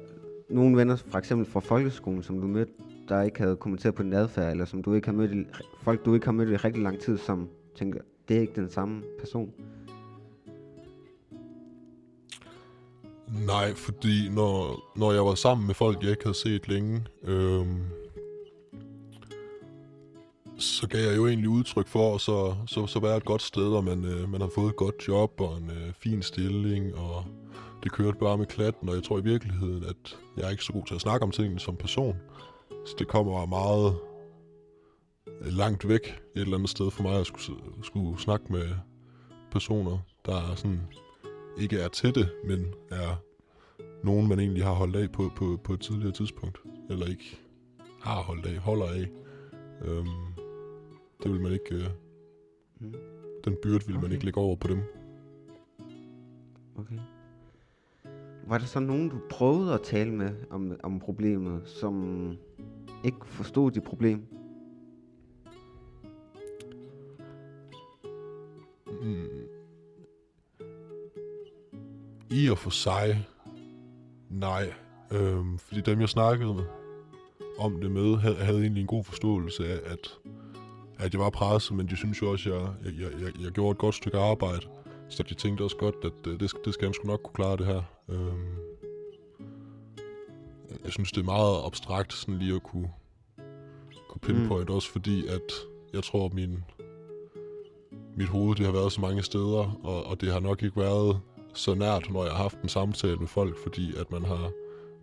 nogle 0.50 0.78
venner 0.78 0.96
for 0.96 1.18
eksempel 1.18 1.48
fra 1.48 1.60
folkeskolen, 1.60 2.24
som 2.24 2.42
du 2.42 2.48
mødte, 2.48 2.72
der 3.10 3.22
ikke 3.22 3.40
havde 3.40 3.56
kommenteret 3.56 3.96
på 3.96 4.04
din 4.04 4.14
adfærd, 4.14 4.52
eller 4.52 4.66
som 4.66 4.84
du 4.84 4.94
ikke 4.94 5.08
har 5.08 5.14
mødt 5.14 5.32
i, 5.32 5.46
folk 5.82 6.06
du 6.06 6.14
ikke 6.14 6.26
har 6.26 6.32
mødt 6.32 6.50
i 6.50 6.56
rigtig 6.56 6.84
lang 6.84 7.00
tid, 7.00 7.18
som 7.18 7.50
tænker, 7.76 8.00
det 8.28 8.38
er 8.38 8.42
ikke 8.42 8.56
den 8.56 8.70
samme 8.70 9.04
person. 9.20 9.54
Nej, 13.34 13.74
fordi 13.74 14.30
når, 14.30 14.84
når 14.96 15.12
jeg 15.12 15.26
var 15.26 15.36
sammen 15.36 15.68
med 15.68 15.76
folk, 15.76 16.02
jeg 16.02 16.10
ikke 16.12 16.24
havde 16.24 16.38
set 16.38 16.68
længe, 16.68 17.06
øhm, 17.24 17.82
så 20.58 20.88
gav 20.88 21.02
jeg 21.02 21.18
jo 21.18 21.28
egentlig 21.28 21.50
udtryk 21.50 21.88
for, 21.88 22.16
at 22.16 22.22
så, 22.22 22.56
så, 22.68 22.88
så 22.88 23.00
være 23.00 23.18
et 23.18 23.26
godt 23.26 23.42
sted, 23.42 23.68
og 23.68 23.84
man, 23.84 24.06
øh, 24.06 24.30
man 24.30 24.42
har 24.42 24.50
fået 24.56 24.70
et 24.70 24.76
godt 24.76 25.08
job 25.08 25.42
og 25.42 25.58
en 25.58 25.70
øh, 25.70 25.94
fin 25.94 26.22
stilling, 26.22 26.96
og 26.96 27.26
det 27.84 27.92
kørte 27.92 28.18
bare 28.18 28.38
med 28.38 28.46
klatten, 28.46 28.90
og 28.90 28.96
jeg 28.96 29.04
tror 29.04 29.20
i 29.20 29.24
virkeligheden, 29.24 29.84
at 29.84 30.18
jeg 30.38 30.46
er 30.46 30.50
ikke 30.50 30.64
så 30.64 30.74
god 30.74 30.86
til 30.86 30.96
at 30.96 31.02
snakke 31.02 31.24
om 31.24 31.32
tingene 31.32 31.60
som 31.60 31.76
person. 31.76 32.16
Så 32.86 32.96
det 33.00 33.08
kommer 33.08 33.46
meget 33.46 33.96
øh, 35.28 35.54
langt 35.54 35.88
væk 35.88 36.08
et 36.36 36.42
eller 36.42 36.58
andet 36.58 36.70
sted 36.70 36.92
for 36.92 37.04
mig, 37.04 37.20
at 37.20 37.28
skulle, 37.28 37.60
skulle 37.84 38.20
snakke 38.22 38.46
med 38.50 38.70
personer, 39.52 39.98
der 40.26 40.36
er 40.36 40.56
sådan 40.56 40.82
ikke 41.58 41.80
er 41.80 41.88
til 41.88 42.16
det, 42.16 42.30
men 42.46 42.74
er 42.92 43.22
nogen, 44.04 44.28
man 44.28 44.40
egentlig 44.40 44.64
har 44.64 44.74
holdt 44.74 44.96
af 44.96 45.12
på, 45.12 45.32
på, 45.36 45.60
på 45.64 45.74
et 45.74 45.82
tidligere 45.82 46.12
tidspunkt. 46.12 46.60
Eller 46.90 47.06
ikke 47.06 47.40
har 48.02 48.22
holdt 48.22 48.46
af, 48.46 48.58
holder 48.58 48.86
af. 48.86 49.08
Øhm, 49.86 50.34
det 51.24 51.32
vil 51.32 51.42
man 51.42 51.52
ikke... 51.52 51.76
Øh, 51.76 51.90
Mm. 52.80 52.94
den 53.46 53.56
byrde 53.64 53.86
vil 53.86 53.96
okay. 53.96 54.04
man 54.04 54.12
ikke 54.12 54.26
lægge 54.26 54.42
over 54.42 54.56
på 54.56 54.68
dem. 54.68 54.82
Okay. 56.76 57.00
Var 58.48 58.58
der 58.58 58.66
så 58.66 58.80
nogen, 58.80 59.10
du 59.10 59.20
prøvede 59.30 59.74
at 59.74 59.82
tale 59.82 60.12
med 60.12 60.32
om, 60.50 60.80
om 60.84 61.00
problemet, 61.00 61.62
som 61.66 62.28
ikke 63.04 63.26
forstod 63.26 63.72
dit 63.72 63.84
problem? 63.84 64.26
I 72.44 72.50
og 72.50 72.58
for 72.58 72.70
sig, 72.70 73.28
nej. 74.30 74.74
Øhm, 75.12 75.58
fordi 75.58 75.82
dem, 75.82 76.02
jeg 76.02 76.10
snakkede 76.10 76.66
om 77.60 77.82
det 77.82 77.92
med, 77.92 78.18
havde, 78.18 78.36
havde 78.36 78.60
egentlig 78.60 78.82
en 78.82 78.88
god 78.88 79.04
forståelse 79.04 79.68
af, 79.68 79.80
at, 79.92 80.18
at 81.00 81.14
jeg 81.14 81.22
var 81.22 81.30
presset, 81.30 81.78
men 81.78 81.88
de 81.88 81.96
synes 81.98 82.22
jo 82.22 82.32
også, 82.32 82.54
at 82.54 82.56
jeg, 82.56 83.02
jeg, 83.02 83.22
jeg, 83.22 83.44
jeg 83.44 83.52
gjorde 83.52 83.72
et 83.72 83.78
godt 83.78 83.96
stykke 83.96 84.18
arbejde. 84.18 84.62
Så 85.10 85.24
de 85.24 85.34
tænkte 85.34 85.62
også 85.62 85.78
godt, 85.78 85.96
at 86.04 86.28
øh, 86.28 86.40
det, 86.40 86.50
skal, 86.50 86.62
det 86.66 86.74
skal 86.74 86.86
han 86.86 86.94
sgu 86.94 87.08
nok 87.08 87.20
kunne 87.24 87.34
klare 87.34 87.58
det 87.58 87.66
her. 87.66 87.82
Øhm, 88.10 88.56
jeg 90.84 90.92
synes, 90.92 91.12
det 91.12 91.22
er 91.22 91.26
meget 91.26 91.66
abstrakt 91.66 92.14
sådan 92.14 92.40
lige 92.40 92.56
at 92.56 92.64
kunne, 92.64 92.90
kunne 94.10 94.22
pinpoint, 94.22 94.70
mm. 94.70 94.76
også 94.76 94.92
fordi 94.92 95.28
at 95.28 95.52
jeg 95.94 96.04
tror, 96.04 96.26
at 96.26 96.34
min, 96.34 96.64
mit 98.18 98.28
hoved 98.28 98.56
det 98.56 98.66
har 98.66 98.74
været 98.74 98.92
så 98.92 99.02
mange 99.02 99.24
steder, 99.24 99.80
og, 99.84 100.06
og 100.06 100.22
det 100.22 100.32
har 100.32 100.40
nok 100.40 100.64
ikke 100.64 100.80
været 100.80 101.20
så 101.54 101.76
nært, 101.76 102.10
når 102.12 102.24
jeg 102.24 102.32
har 102.34 102.42
haft 102.42 102.62
en 102.62 102.70
samtale 102.70 103.16
med 103.18 103.28
folk, 103.28 103.58
fordi 103.64 103.94
at 103.98 104.12
man 104.12 104.24
har 104.26 104.52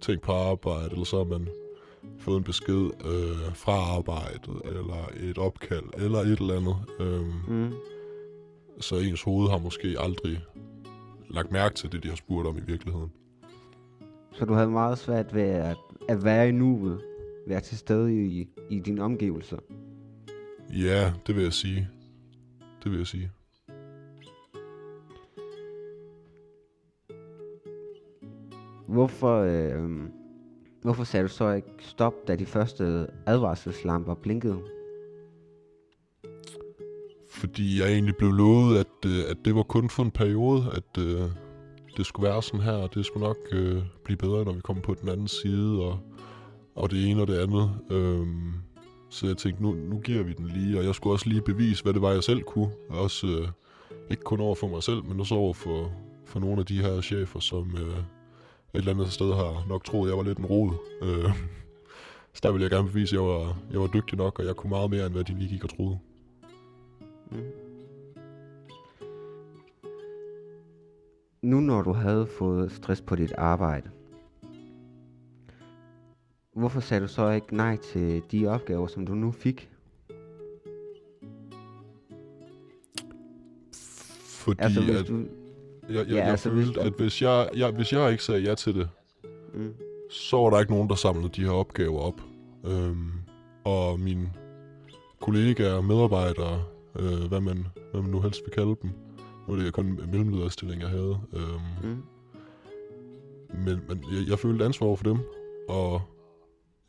tænkt 0.00 0.22
på 0.22 0.32
arbejde, 0.32 0.90
eller 0.92 1.04
så 1.04 1.16
har 1.16 1.24
man 1.24 1.48
fået 2.18 2.36
en 2.38 2.44
besked 2.44 2.90
øh, 3.04 3.54
fra 3.54 3.72
arbejdet, 3.72 4.62
eller 4.64 5.10
et 5.20 5.38
opkald, 5.38 5.84
eller 5.96 6.18
et 6.18 6.38
eller 6.40 6.56
andet. 6.56 6.76
Øhm, 7.00 7.32
Mm. 7.48 7.72
så 8.80 8.96
ens 8.96 9.22
hoved 9.22 9.48
har 9.50 9.58
måske 9.58 9.96
aldrig 9.98 10.40
lagt 11.30 11.52
mærke 11.52 11.74
til 11.74 11.92
det, 11.92 12.02
de 12.02 12.08
har 12.08 12.16
spurgt 12.16 12.48
om 12.48 12.56
i 12.58 12.60
virkeligheden. 12.66 13.10
Så 14.32 14.44
du 14.44 14.52
havde 14.52 14.70
meget 14.70 14.98
svært 14.98 15.34
ved 15.34 15.42
at, 15.42 15.76
at 16.08 16.24
være 16.24 16.48
i 16.48 16.52
nuet, 16.52 17.00
være 17.46 17.60
til 17.60 17.78
stede 17.78 18.26
i, 18.26 18.48
i 18.70 18.78
dine 18.78 19.02
omgivelser. 19.02 19.56
Ja, 20.74 21.12
det 21.26 21.36
vil 21.36 21.42
jeg 21.42 21.52
sige. 21.52 21.88
Det 22.84 22.90
vil 22.90 22.98
jeg 22.98 23.06
sige. 23.06 23.30
Hvorfor, 28.90 29.40
øh, 29.40 29.90
hvorfor 30.82 31.04
sagde 31.04 31.22
du 31.22 31.28
så 31.28 31.50
ikke 31.50 31.68
stop, 31.78 32.14
da 32.28 32.36
de 32.36 32.46
første 32.46 33.06
advarselslamper 33.26 34.14
blinkede? 34.14 34.58
Fordi 37.30 37.80
jeg 37.80 37.92
egentlig 37.92 38.16
blev 38.16 38.30
lovet, 38.30 38.78
at, 38.78 39.10
øh, 39.10 39.30
at 39.30 39.36
det 39.44 39.54
var 39.54 39.62
kun 39.62 39.90
for 39.90 40.02
en 40.02 40.10
periode, 40.10 40.64
at 40.72 41.02
øh, 41.02 41.22
det 41.96 42.06
skulle 42.06 42.28
være 42.28 42.42
sådan 42.42 42.60
her, 42.60 42.72
og 42.72 42.94
det 42.94 43.06
skulle 43.06 43.26
nok 43.26 43.36
øh, 43.52 43.82
blive 44.04 44.16
bedre, 44.16 44.44
når 44.44 44.52
vi 44.52 44.60
kom 44.60 44.80
på 44.80 44.94
den 44.94 45.08
anden 45.08 45.28
side, 45.28 45.82
og, 45.82 45.98
og 46.74 46.90
det 46.90 47.10
ene 47.10 47.20
og 47.22 47.28
det 47.28 47.38
andet. 47.38 47.70
Øh, 47.90 48.26
så 49.10 49.26
jeg 49.26 49.36
tænkte, 49.36 49.62
nu, 49.62 49.72
nu 49.72 49.98
giver 49.98 50.22
vi 50.22 50.32
den 50.32 50.46
lige, 50.46 50.78
og 50.78 50.84
jeg 50.84 50.94
skulle 50.94 51.14
også 51.14 51.28
lige 51.28 51.42
bevise, 51.42 51.82
hvad 51.82 51.92
det 51.92 52.02
var, 52.02 52.10
jeg 52.10 52.24
selv 52.24 52.42
kunne. 52.42 52.70
Også 52.88 53.26
øh, 53.26 53.48
ikke 54.10 54.22
kun 54.22 54.40
over 54.40 54.54
for 54.54 54.68
mig 54.68 54.82
selv, 54.82 55.04
men 55.04 55.20
også 55.20 55.34
over 55.34 55.54
for, 55.54 55.92
for 56.26 56.40
nogle 56.40 56.60
af 56.60 56.66
de 56.66 56.82
her 56.82 57.00
chefer, 57.00 57.40
som 57.40 57.76
øh, 57.76 58.19
et 58.74 58.78
eller 58.78 58.92
andet 58.92 59.12
sted 59.12 59.34
har 59.34 59.66
nok 59.68 59.84
troet, 59.84 60.08
jeg 60.08 60.16
var 60.16 60.22
lidt 60.22 60.38
en 60.38 60.46
rod. 60.46 60.72
Øh, 61.02 61.32
så 62.32 62.40
der 62.42 62.52
ville 62.52 62.62
jeg 62.62 62.70
gerne 62.70 62.88
bevise, 62.88 63.16
at 63.16 63.22
jeg 63.22 63.28
var, 63.28 63.58
jeg 63.72 63.80
var 63.80 63.86
dygtig 63.86 64.18
nok, 64.18 64.38
og 64.38 64.44
jeg 64.44 64.56
kunne 64.56 64.70
meget 64.70 64.90
mere, 64.90 65.06
end 65.06 65.14
hvad 65.14 65.24
de 65.24 65.38
lige 65.38 65.48
gik 65.48 65.64
og 65.64 65.70
troede. 65.70 65.98
Mm. 67.30 67.38
Nu 71.42 71.60
når 71.60 71.82
du 71.82 71.92
havde 71.92 72.26
fået 72.26 72.72
stress 72.72 73.00
på 73.00 73.16
dit 73.16 73.32
arbejde, 73.38 73.90
hvorfor 76.54 76.80
sagde 76.80 77.02
du 77.02 77.08
så 77.08 77.30
ikke 77.30 77.56
nej 77.56 77.76
til 77.76 78.22
de 78.32 78.46
opgaver, 78.46 78.86
som 78.86 79.06
du 79.06 79.14
nu 79.14 79.30
fik? 79.30 79.70
Fordi 84.22 84.60
Altså 84.62 84.80
hvis 84.82 84.96
at, 84.96 85.08
du... 85.08 85.24
jeg, 85.90 86.06
jeg, 86.06 86.06
ja, 86.08 86.16
jeg 86.16 86.26
altså, 86.30 86.50
følte, 86.50 86.80
at 86.80 86.92
hvis 86.92 87.22
jeg, 87.22 87.48
jeg, 87.56 87.70
hvis 87.70 87.92
jeg 87.92 88.10
ikke 88.12 88.24
sagde 88.24 88.40
ja 88.42 88.54
til 88.54 88.74
det, 88.74 88.88
Mm. 89.54 89.72
så 90.10 90.36
var 90.36 90.50
der 90.50 90.60
ikke 90.60 90.72
nogen, 90.72 90.88
der 90.88 90.94
samlede 90.94 91.28
de 91.28 91.44
her 91.44 91.50
opgaver 91.50 92.00
op. 92.00 92.20
Øhm, 92.66 93.12
og 93.64 94.00
mine 94.00 94.32
kollegaer, 95.20 95.80
medarbejdere, 95.80 96.62
øh, 96.98 97.24
hvad, 97.28 97.40
man, 97.40 97.66
hvad 97.92 98.02
man 98.02 98.10
nu 98.10 98.20
helst 98.20 98.40
vil 98.44 98.52
kalde 98.54 98.76
dem, 98.82 98.90
nu 99.48 99.54
er 99.54 99.58
det 99.58 99.72
kun 99.72 99.86
en 99.86 100.00
mellemlederstilling, 100.10 100.80
jeg 100.82 100.88
havde. 100.90 101.18
Øhm, 101.32 101.90
Mm. 101.90 102.02
Men, 103.64 103.80
men 103.88 104.04
jeg, 104.12 104.28
jeg 104.28 104.38
følte 104.38 104.64
ansvar 104.64 104.86
over 104.86 104.96
for 104.96 105.04
dem, 105.04 105.18
og 105.68 106.02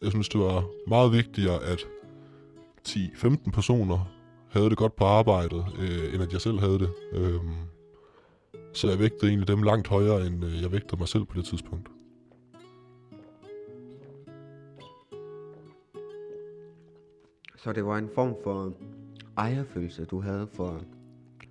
jeg 0.02 0.12
synes, 0.12 0.30
det 0.30 0.40
var 0.42 0.64
meget 0.88 1.12
vigtigere, 1.12 1.64
at 1.64 1.80
10-15 2.88 3.52
personer 3.52 4.12
havde 4.50 4.70
det 4.70 4.78
godt 4.78 4.96
på 4.96 5.06
arbejdet, 5.06 5.66
øh, 5.80 6.14
end 6.14 6.24
at 6.24 6.34
jeg 6.34 6.42
selv 6.42 6.60
havde 6.60 6.80
det. 6.80 6.90
Øhm, 7.14 7.52
så 8.74 8.90
jeg 8.90 9.00
vægtede 9.00 9.28
egentlig 9.28 9.48
dem 9.48 9.64
langt 9.64 9.88
højere, 9.88 10.28
end 10.28 10.46
øh, 10.46 10.62
jeg 10.62 10.72
vægtede 10.72 10.98
mig 10.98 11.08
selv 11.08 11.26
på 11.26 11.38
det 11.38 11.46
tidspunkt. 11.46 11.90
Så 17.58 17.74
det 17.74 17.86
var 17.86 17.98
en 17.98 18.10
form 18.16 18.36
for 18.44 18.74
ejerfølelse, 19.38 20.06
du 20.06 20.22
havde 20.22 20.48
for 20.54 20.82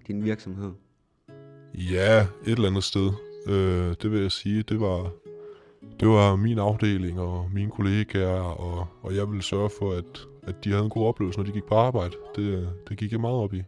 din 0.07 0.25
virksomhed? 0.25 0.73
Ja, 1.75 2.21
et 2.21 2.53
eller 2.53 2.69
andet 2.69 2.85
sted. 2.85 3.13
Øh, 3.49 3.95
det 4.03 4.11
vil 4.11 4.21
jeg 4.21 4.33
sige, 4.33 4.63
det 4.63 4.81
var, 4.81 5.11
det 6.01 6.09
var 6.09 6.37
min 6.37 6.59
afdeling 6.59 7.21
og 7.21 7.51
mine 7.53 7.71
kollegaer, 7.71 8.41
og, 8.41 8.87
og 9.03 9.17
jeg 9.17 9.29
ville 9.29 9.43
sørge 9.43 9.71
for, 9.79 9.93
at, 9.93 10.29
at 10.43 10.65
de 10.65 10.71
havde 10.71 10.85
en 10.85 10.91
god 10.91 11.07
oplevelse, 11.07 11.39
når 11.39 11.47
de 11.47 11.53
gik 11.53 11.65
på 11.65 11.75
arbejde. 11.75 12.17
Det, 12.37 12.69
det 12.89 12.99
gik 12.99 13.13
jeg 13.13 13.21
meget 13.21 13.37
op 13.37 13.55
i. 13.55 13.63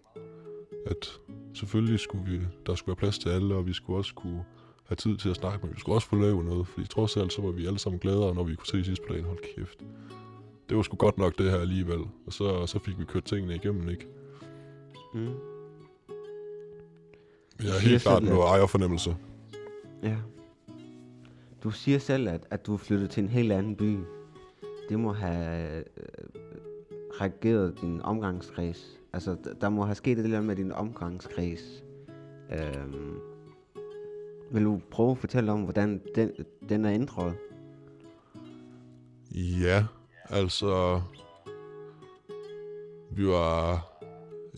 At 0.87 1.21
selvfølgelig 1.54 2.00
skulle 2.00 2.30
vi, 2.30 2.40
der 2.66 2.75
skulle 2.75 2.92
være 2.92 3.00
plads 3.00 3.18
til 3.18 3.28
alle, 3.28 3.54
og 3.54 3.66
vi 3.66 3.73
skulle 3.73 3.99
også 3.99 4.14
kunne 4.14 4.44
have 4.85 4.97
tid 4.97 5.16
til 5.16 5.28
at 5.28 5.37
snakke, 5.37 5.66
men 5.66 5.75
vi 5.75 5.80
skulle 5.80 5.97
også 5.97 6.09
få 6.09 6.16
lavet 6.16 6.44
noget, 6.44 6.66
fordi 6.66 6.87
trods 6.87 7.16
alt, 7.16 7.32
så 7.32 7.42
var 7.42 7.50
vi 7.50 7.66
alle 7.66 7.78
sammen 7.78 7.99
gladere, 7.99 8.35
når 8.35 8.44
vi 8.44 8.54
kunne 8.54 8.66
se 8.66 8.85
sidst 8.85 9.02
på 9.02 9.12
dagen, 9.12 9.25
hold 9.25 9.38
kæft. 9.56 9.78
Det 10.68 10.76
var 10.76 10.82
sgu 10.82 10.97
godt 10.97 11.18
nok 11.18 11.38
det 11.38 11.50
her 11.50 11.59
alligevel, 11.59 12.00
og 12.26 12.32
så, 12.32 12.66
så 12.66 12.78
fik 12.78 12.99
vi 12.99 13.04
kørt 13.04 13.25
tingene 13.25 13.54
igennem, 13.54 13.88
ikke? 13.88 14.06
Mm. 15.14 15.35
Jeg 17.62 17.76
er 17.76 17.80
helt 17.80 18.02
klart 18.02 18.23
noget 18.23 18.49
ejerfornemmelse. 18.49 19.16
Ja. 20.02 20.16
Du 21.62 21.71
siger 21.71 21.99
selv, 21.99 22.28
at, 22.28 22.47
at 22.50 22.66
du 22.66 22.75
er 22.75 22.78
flyttet 22.78 23.11
til 23.11 23.23
en 23.23 23.28
helt 23.28 23.52
anden 23.52 23.76
by. 23.76 23.99
Det 24.88 25.00
må 25.00 25.12
have 25.12 25.76
øh, 25.78 25.85
reageret 27.21 27.80
din 27.80 28.02
omgangskreds. 28.02 29.00
Altså, 29.12 29.37
der 29.61 29.69
må 29.69 29.85
have 29.85 29.95
sket 29.95 30.19
et 30.19 30.25
eller 30.25 30.38
andet 30.38 30.47
med 30.47 30.57
din 30.57 30.73
omgangskreds. 30.73 31.85
Øhm, 32.52 33.19
vil 34.52 34.64
du 34.64 34.81
prøve 34.90 35.11
at 35.11 35.19
fortælle 35.19 35.52
om, 35.52 35.62
hvordan 35.62 36.00
den, 36.14 36.31
den 36.69 36.85
er 36.85 36.92
ændret? 36.92 37.35
Ja, 39.35 39.85
altså... 40.28 41.02
Vi 43.11 43.26
var 43.26 43.87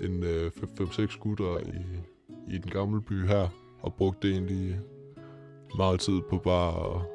en 0.01 0.23
øh, 0.23 0.51
5-6 0.81 1.19
gutter 1.19 1.59
i, 1.59 2.01
i 2.55 2.59
den 2.59 2.71
gamle 2.71 3.03
by 3.03 3.27
her, 3.27 3.49
og 3.83 3.95
brugte 3.95 4.31
egentlig 4.31 4.81
meget 5.77 6.01
tid 6.01 6.21
på 6.31 6.39
bare 6.39 6.97
at 6.97 7.14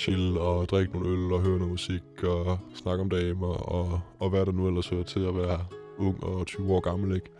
chill 0.00 0.38
og 0.38 0.68
drikke 0.68 0.92
nogle 0.92 1.08
øl 1.08 1.32
og 1.32 1.40
høre 1.40 1.58
noget 1.58 1.70
musik 1.70 2.02
og 2.22 2.58
snakke 2.74 3.02
om 3.02 3.10
damer 3.10 3.46
og, 3.46 4.00
og 4.18 4.30
hvad 4.30 4.46
der 4.46 4.52
nu 4.52 4.68
ellers 4.68 4.88
hører 4.88 5.02
til 5.02 5.20
at 5.20 5.36
være 5.36 5.66
ung 5.98 6.24
og 6.24 6.46
20 6.46 6.74
år 6.74 6.80
gammel, 6.80 7.14
ikke? 7.14 7.30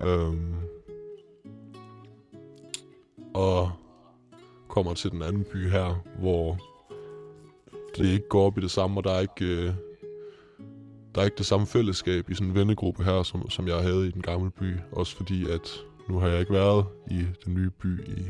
Øhm, 0.00 0.54
og 3.34 3.70
kommer 4.68 4.94
til 4.94 5.10
den 5.10 5.22
anden 5.22 5.44
by 5.52 5.68
her, 5.70 6.04
hvor 6.18 6.58
det 7.96 8.06
ikke 8.06 8.28
går 8.28 8.46
op 8.46 8.58
i 8.58 8.60
det 8.60 8.70
samme, 8.70 9.00
og 9.00 9.04
der 9.04 9.10
er 9.10 9.20
ikke, 9.20 9.44
øh, 9.44 9.72
der 11.14 11.20
er 11.20 11.24
ikke 11.24 11.38
det 11.38 11.46
samme 11.46 11.66
fællesskab 11.66 12.30
i 12.30 12.34
sådan 12.34 12.48
en 12.48 12.54
vennegruppe 12.54 13.04
her, 13.04 13.22
som, 13.22 13.50
som 13.50 13.68
jeg 13.68 13.82
havde 13.82 14.08
i 14.08 14.10
den 14.10 14.22
gamle 14.22 14.50
by. 14.50 14.74
Også 14.92 15.16
fordi, 15.16 15.50
at 15.50 15.84
nu 16.08 16.18
har 16.18 16.28
jeg 16.28 16.40
ikke 16.40 16.52
været 16.52 16.84
i 17.10 17.24
den 17.44 17.54
nye 17.54 17.70
by 17.70 18.00
i 18.08 18.26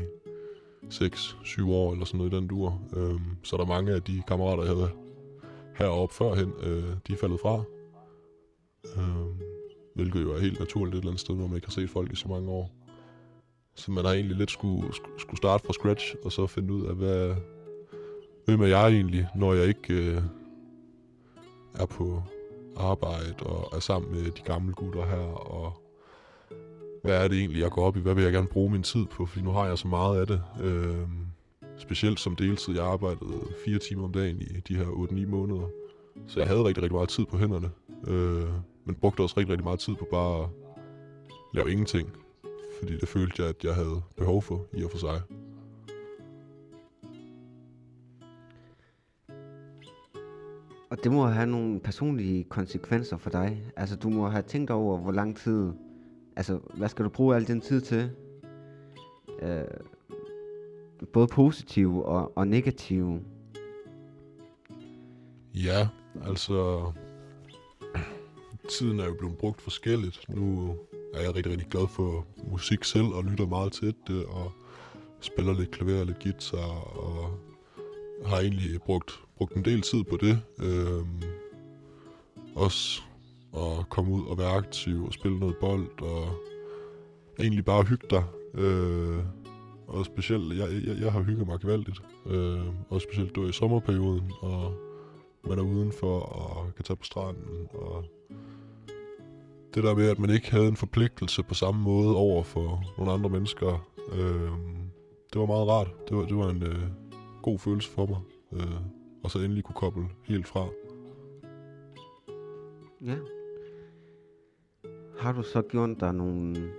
6-7 0.91 1.69
år 1.69 1.91
eller 1.91 2.05
sådan 2.05 2.17
noget 2.17 2.33
i 2.33 2.35
den 2.35 2.47
dur. 2.47 2.81
Øhm, 2.95 3.21
så 3.43 3.57
der 3.57 3.63
er 3.63 3.67
mange 3.67 3.91
af 3.91 4.01
de 4.03 4.23
kammerater, 4.27 4.63
jeg 4.63 4.75
havde 4.75 4.89
heroppe 5.77 6.15
førhen, 6.15 6.53
øh, 6.63 6.83
de 7.07 7.13
er 7.13 7.17
faldet 7.17 7.39
fra. 7.39 7.63
Øhm, 8.97 9.33
hvilket 9.95 10.21
jo 10.21 10.33
er 10.35 10.39
helt 10.39 10.59
naturligt 10.59 10.95
et 10.95 10.99
eller 10.99 11.11
andet 11.11 11.21
sted, 11.21 11.35
hvor 11.35 11.47
man 11.47 11.55
ikke 11.55 11.67
har 11.67 11.71
set 11.71 11.89
folk 11.89 12.11
i 12.13 12.15
så 12.15 12.27
mange 12.27 12.49
år. 12.49 12.71
Så 13.75 13.91
man 13.91 14.05
har 14.05 14.13
egentlig 14.13 14.37
lidt 14.37 14.51
skulle, 14.51 14.93
skulle- 14.93 15.19
skulle 15.19 15.37
starte 15.37 15.65
fra 15.65 15.73
scratch, 15.73 16.15
og 16.23 16.31
så 16.31 16.47
finde 16.47 16.73
ud 16.73 16.85
af, 16.85 16.95
hvad, 16.95 17.35
hvem 18.45 18.61
er 18.61 18.67
jeg 18.67 18.87
egentlig, 18.87 19.27
når 19.35 19.53
jeg 19.53 19.67
ikke 19.67 19.93
øh, 19.93 20.21
er 21.75 21.85
på 21.85 22.23
arbejde 22.77 23.33
og 23.39 23.75
er 23.75 23.79
sammen 23.79 24.11
med 24.11 24.23
de 24.31 24.41
gamle 24.41 24.73
gutter 24.73 25.05
her, 25.05 25.25
og 25.35 25.73
hvad 27.07 27.23
er 27.23 27.27
det 27.27 27.39
egentlig, 27.39 27.61
jeg 27.61 27.71
går 27.71 27.85
op 27.85 27.97
i, 27.97 27.99
hvad 27.99 28.13
vil 28.13 28.23
jeg 28.23 28.33
gerne 28.33 28.47
bruge 28.47 28.71
min 28.71 28.83
tid 28.83 29.05
på, 29.05 29.25
fordi 29.25 29.45
nu 29.45 29.51
har 29.51 29.65
jeg 29.65 29.77
så 29.77 29.87
meget 29.87 30.19
af 30.19 30.27
det. 30.27 30.41
Øh, 30.63 31.07
specielt 31.77 32.19
som 32.19 32.35
deltid, 32.35 32.75
jeg 32.75 32.85
arbejdede 32.85 33.41
fire 33.65 33.79
timer 33.79 34.03
om 34.03 34.11
dagen 34.11 34.41
i 34.41 34.59
de 34.67 34.75
her 34.77 34.85
8-9 34.85 35.25
måneder, 35.25 35.67
så 36.27 36.39
jeg 36.39 36.47
havde 36.47 36.63
rigtig, 36.63 36.83
rigtig 36.83 36.95
meget 36.95 37.09
tid 37.09 37.25
på 37.25 37.37
hænderne, 37.37 37.69
øh, 38.07 38.49
men 38.85 38.95
brugte 38.95 39.21
også 39.21 39.35
rigtig, 39.37 39.51
rigtig 39.51 39.63
meget 39.63 39.79
tid 39.79 39.95
på 39.95 40.07
bare 40.11 40.43
at 40.43 40.49
lave 41.53 41.71
ingenting, 41.71 42.09
fordi 42.79 42.97
det 42.97 43.07
følte 43.07 43.41
jeg, 43.41 43.49
at 43.49 43.63
jeg 43.63 43.75
havde 43.75 44.01
behov 44.17 44.41
for 44.41 44.65
i 44.73 44.83
og 44.83 44.91
for 44.91 44.97
sig. 44.97 45.21
Og 50.89 51.03
det 51.03 51.11
må 51.11 51.25
have 51.25 51.47
nogle 51.47 51.79
personlige 51.79 52.43
konsekvenser 52.43 53.17
for 53.17 53.29
dig. 53.29 53.63
Altså, 53.77 53.95
du 53.95 54.09
må 54.09 54.27
have 54.27 54.43
tænkt 54.43 54.71
over, 54.71 54.97
hvor 54.97 55.11
lang 55.11 55.37
tid... 55.37 55.71
Altså, 56.37 56.59
hvad 56.73 56.89
skal 56.89 57.05
du 57.05 57.09
bruge 57.09 57.35
al 57.35 57.47
den 57.47 57.61
tid 57.61 57.81
til? 57.81 58.11
Øh, 59.41 59.63
både 61.13 61.27
positive 61.27 62.05
og, 62.05 62.37
og 62.37 62.47
negative. 62.47 63.21
Ja, 65.53 65.87
altså... 66.25 66.91
Tiden 68.69 68.99
er 68.99 69.05
jo 69.05 69.13
blevet 69.19 69.37
brugt 69.37 69.61
forskelligt. 69.61 70.25
Nu 70.29 70.75
er 71.13 71.21
jeg 71.21 71.35
rigtig, 71.35 71.51
rigtig 71.51 71.69
glad 71.69 71.87
for 71.87 72.25
musik 72.51 72.83
selv, 72.83 73.05
og 73.05 73.23
lytter 73.23 73.45
meget 73.47 73.71
til 73.71 73.95
det, 74.07 74.15
øh, 74.15 74.35
og 74.35 74.51
spiller 75.19 75.53
lidt 75.53 75.71
klaver 75.71 75.99
og 75.99 76.05
lidt 76.05 76.23
guitar, 76.23 76.97
og 76.97 77.39
har 78.25 78.39
egentlig 78.39 78.81
brugt, 78.81 79.11
brugt 79.37 79.53
en 79.53 79.65
del 79.65 79.81
tid 79.81 80.03
på 80.03 80.17
det. 80.17 80.41
Øhm, 80.59 81.21
også 82.55 83.01
og 83.51 83.89
komme 83.89 84.13
ud 84.13 84.25
og 84.25 84.37
være 84.37 84.51
aktiv 84.51 85.05
og 85.05 85.13
spille 85.13 85.39
noget 85.39 85.57
bold, 85.57 86.01
og 86.01 86.27
egentlig 87.39 87.65
bare 87.65 87.83
hygge 87.83 88.07
dig. 88.09 88.23
Øh, 88.53 89.19
og 89.87 90.05
specielt, 90.05 90.57
jeg, 90.57 90.69
jeg, 90.87 91.01
jeg 91.01 91.11
har 91.11 91.21
hygget 91.21 91.47
mig 91.47 91.59
gevaldigt. 91.59 92.01
Øh, 92.25 92.59
og 92.89 93.01
specielt 93.01 93.35
du 93.35 93.47
i 93.47 93.51
sommerperioden, 93.51 94.31
og 94.41 94.73
man 95.43 95.59
er 95.59 95.63
udenfor 95.63 96.19
og 96.19 96.75
kan 96.75 96.85
tage 96.85 96.97
på 96.97 97.03
stranden. 97.03 97.67
Og 97.73 98.05
det 99.73 99.83
der 99.83 99.95
med, 99.95 100.09
at 100.09 100.19
man 100.19 100.29
ikke 100.29 100.51
havde 100.51 100.67
en 100.67 100.75
forpligtelse 100.75 101.43
på 101.43 101.53
samme 101.53 101.81
måde 101.81 102.15
over 102.15 102.43
for 102.43 102.83
nogle 102.97 103.11
andre 103.11 103.29
mennesker, 103.29 103.87
øh, 104.13 104.51
det 105.33 105.41
var 105.41 105.45
meget 105.45 105.67
rart. 105.67 106.09
Det 106.09 106.17
var, 106.17 106.25
det 106.25 106.37
var 106.37 106.49
en 106.49 106.63
øh, 106.63 106.83
god 107.41 107.59
følelse 107.59 107.89
for 107.89 108.05
mig. 108.05 108.19
Øh, 108.53 108.81
og 109.23 109.31
så 109.31 109.39
endelig 109.39 109.63
kunne 109.63 109.75
koble 109.75 110.05
helt 110.23 110.47
fra. 110.47 110.67
Ja. 113.05 113.15
Har 115.27 115.33
du 115.33 115.43
så 115.43 115.61
gjort 115.61 115.99
dig 115.99 116.13
nogle, 116.13 116.69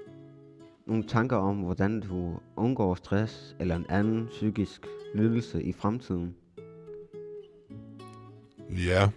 nogle 0.87 1.02
tanker 1.02 1.37
om, 1.37 1.57
hvordan 1.57 2.00
du 2.00 2.40
undgår 2.57 2.95
stress 2.95 3.57
eller 3.61 3.76
en 3.76 3.87
anden 3.88 4.26
psykisk 4.26 4.87
lidelse 5.14 5.62
i 5.62 5.73
fremtiden? 5.73 6.35
Ja. 8.71 9.09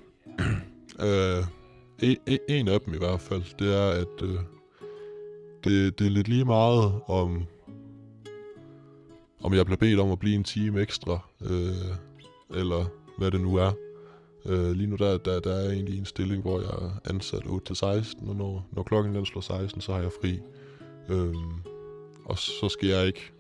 øh, 1.08 1.44
en, 2.00 2.18
en 2.50 2.68
af 2.68 2.82
dem 2.82 2.94
i 2.94 2.98
hvert 2.98 3.22
fald, 3.22 3.58
det 3.60 3.76
er, 3.76 3.90
at 3.90 4.24
øh, 4.24 4.40
det, 5.64 6.00
det 6.00 6.08
er 6.08 6.12
lidt 6.12 6.28
lige 6.28 6.46
meget 6.46 6.92
om, 7.08 7.46
om 9.44 9.54
jeg 9.54 9.66
bliver 9.66 9.78
bedt 9.78 10.00
om 10.00 10.12
at 10.12 10.20
blive 10.20 10.36
en 10.36 10.44
time 10.44 10.82
ekstra, 10.82 11.20
øh, 11.42 11.98
eller 12.60 12.86
hvad 13.18 13.32
det 13.32 13.42
nu 13.42 13.56
er. 13.56 13.72
Øh, 14.46 14.72
lige 14.72 14.88
nu 14.88 14.96
der, 14.96 15.18
der, 15.18 15.40
der 15.40 15.54
er 15.54 15.72
egentlig 15.72 16.00
en 16.00 16.06
stilling, 16.06 16.42
hvor 16.42 16.60
jeg 16.60 16.70
er 16.70 17.10
ansat 17.10 17.44
8-16, 17.44 18.30
og 18.30 18.36
når, 18.36 18.68
når 18.72 18.84
klokken 18.84 19.16
den 19.16 19.26
slår 19.26 19.42
16, 19.42 19.82
så 19.82 19.94
har 19.94 20.00
jeg 20.00 20.12
fri. 20.22 20.40
Øh, 21.10 21.36
og 22.26 22.38
så 22.38 22.70
skal 22.70 22.90
jeg 22.90 23.08
ikke 23.08 23.32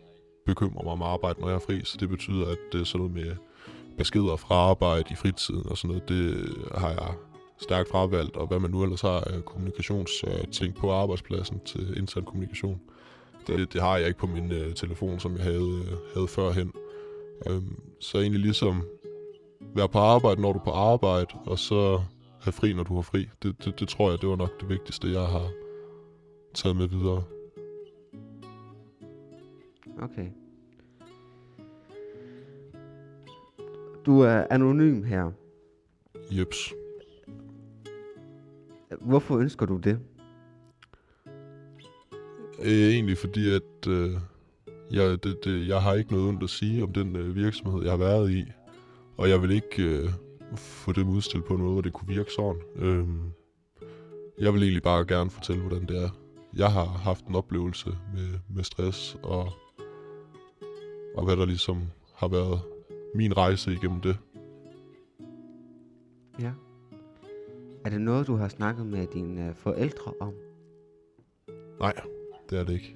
bekymre 0.46 0.84
mig 0.84 0.93
om 0.93 1.01
arbejde, 1.01 1.41
når 1.41 1.48
jeg 1.48 1.55
er 1.55 1.60
fri, 1.60 1.81
så 1.84 1.98
det 2.00 2.10
betyder, 2.10 2.48
at 2.48 2.58
det 2.72 2.81
er 2.81 2.86
sådan 2.86 3.08
noget 3.08 3.25
med 3.25 3.36
beskeder 3.98 4.36
fra 4.36 4.55
arbejde 4.55 5.05
i 5.12 5.15
fritiden 5.15 5.70
og 5.70 5.77
sådan 5.77 5.88
noget, 5.88 6.10
det 6.10 6.55
har 6.75 6.89
jeg 6.89 7.13
stærkt 7.62 7.89
fravalgt, 7.89 8.38
og 8.38 8.48
hvad 8.48 8.60
man 8.60 8.72
nu 8.72 8.84
ellers 8.84 9.01
har 9.01 9.20
af 9.20 9.46
kommunikationsting 9.46 10.74
øh, 10.75 10.81
på 10.81 10.91
arbejdspladsen 10.91 11.60
til 11.65 11.98
intern 11.98 12.25
kommunikation. 12.25 12.81
Det, 13.48 13.74
det 13.74 13.81
har 13.81 13.98
jeg 13.98 14.08
ikke 14.08 14.20
på 14.20 14.27
min 14.27 14.51
øh, 14.51 14.74
telefon, 14.74 15.20
som 15.20 15.36
jeg 15.36 15.43
havde, 15.43 15.81
øh, 15.86 15.98
havde 16.13 16.27
førhen. 16.27 16.72
Um, 17.50 17.79
så 18.00 18.20
egentlig 18.20 18.41
ligesom 18.41 18.84
være 19.75 19.89
på 19.89 20.00
arbejde, 20.00 20.41
når 20.41 20.53
du 20.53 20.60
er 20.60 20.63
på 20.63 20.72
arbejde, 20.72 21.27
og 21.46 21.60
så 21.60 22.01
have 22.41 22.53
fri, 22.53 22.74
når 22.74 22.84
du 22.84 22.96
har 22.96 23.01
fri. 23.01 23.30
Det, 23.44 23.65
det, 23.65 23.80
det 23.80 23.88
tror 23.88 24.10
jeg, 24.10 24.22
det 24.22 24.30
var 24.30 24.36
nok 24.36 24.62
det 24.62 24.70
vigtigste, 24.70 25.12
jeg 25.12 25.27
har 25.27 25.51
taget 26.53 26.75
med 26.75 26.88
videre. 26.88 27.24
Okay. 30.01 30.27
Du 34.06 34.20
er 34.20 34.46
anonym 34.50 35.03
her. 35.03 35.32
Jeps. 36.32 36.74
Hvorfor 39.02 39.38
ønsker 39.38 39.65
du 39.65 39.78
det? 39.78 40.00
Øh, 42.60 42.93
egentlig 42.93 43.17
fordi, 43.17 43.56
at 43.56 43.88
øh, 43.88 44.12
jeg, 44.91 45.24
det, 45.24 45.38
det, 45.43 45.67
jeg 45.67 45.82
har 45.82 45.93
ikke 45.93 46.12
noget 46.12 46.30
ondt 46.30 46.43
at 46.43 46.50
sige 46.50 46.84
om 46.84 46.93
den 46.93 47.15
øh, 47.15 47.36
virksomhed, 47.36 47.84
jeg 47.84 47.91
har 47.91 47.97
været 47.97 48.32
i. 48.32 48.45
Og 49.17 49.30
jeg 49.30 49.41
vil 49.41 49.52
ikke 49.52 49.84
øh, 49.84 50.10
få 50.56 50.91
det 50.91 51.04
udstillet 51.04 51.47
på 51.47 51.56
noget, 51.56 51.74
hvor 51.74 51.82
det 51.82 51.93
kunne 51.93 52.08
virke 52.08 52.32
sådan. 52.32 52.62
Øh, 52.76 53.08
jeg 54.39 54.54
vil 54.54 54.63
egentlig 54.63 54.84
bare 54.84 55.06
gerne 55.06 55.30
fortælle, 55.30 55.62
hvordan 55.62 55.88
det 55.88 56.04
er. 56.04 56.10
Jeg 56.56 56.71
har 56.71 56.86
haft 56.86 57.26
en 57.26 57.36
oplevelse 57.36 57.89
med, 57.89 58.39
med 58.50 58.63
stress, 58.63 59.17
og, 59.24 59.54
og 61.15 61.26
hvad 61.26 61.36
der 61.38 61.45
ligesom 61.45 61.82
har 62.15 62.28
været 62.28 62.62
min 63.15 63.38
rejse 63.38 63.71
igennem 63.74 64.02
det. 64.02 64.17
Ja. 66.39 66.52
Er 67.86 67.89
det 67.89 68.02
noget, 68.02 68.28
du 68.28 68.36
har 68.36 68.47
snakket 68.47 68.86
med 68.86 69.08
dine 69.08 69.47
øh, 69.47 69.56
forældre 69.56 70.13
om? 70.19 70.34
Nej, 71.80 71.93
det 72.50 72.60
er 72.60 72.63
det 72.63 72.74
ikke. 72.74 72.95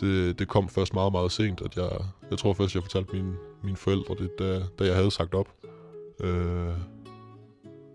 Det, 0.00 0.38
det 0.38 0.48
kom 0.48 0.68
først 0.68 0.94
meget, 0.94 1.12
meget 1.12 1.32
sent, 1.32 1.60
at 1.60 1.76
jeg, 1.76 1.90
jeg 2.30 2.38
tror 2.38 2.52
først, 2.52 2.74
jeg 2.74 2.82
fortalte 2.82 3.12
mine, 3.12 3.36
mine 3.64 3.76
forældre 3.76 4.14
det, 4.14 4.38
da, 4.38 4.62
da 4.78 4.84
jeg 4.84 4.94
havde 4.94 5.10
sagt 5.10 5.34
op. 5.34 5.48
Øh, 6.20 6.74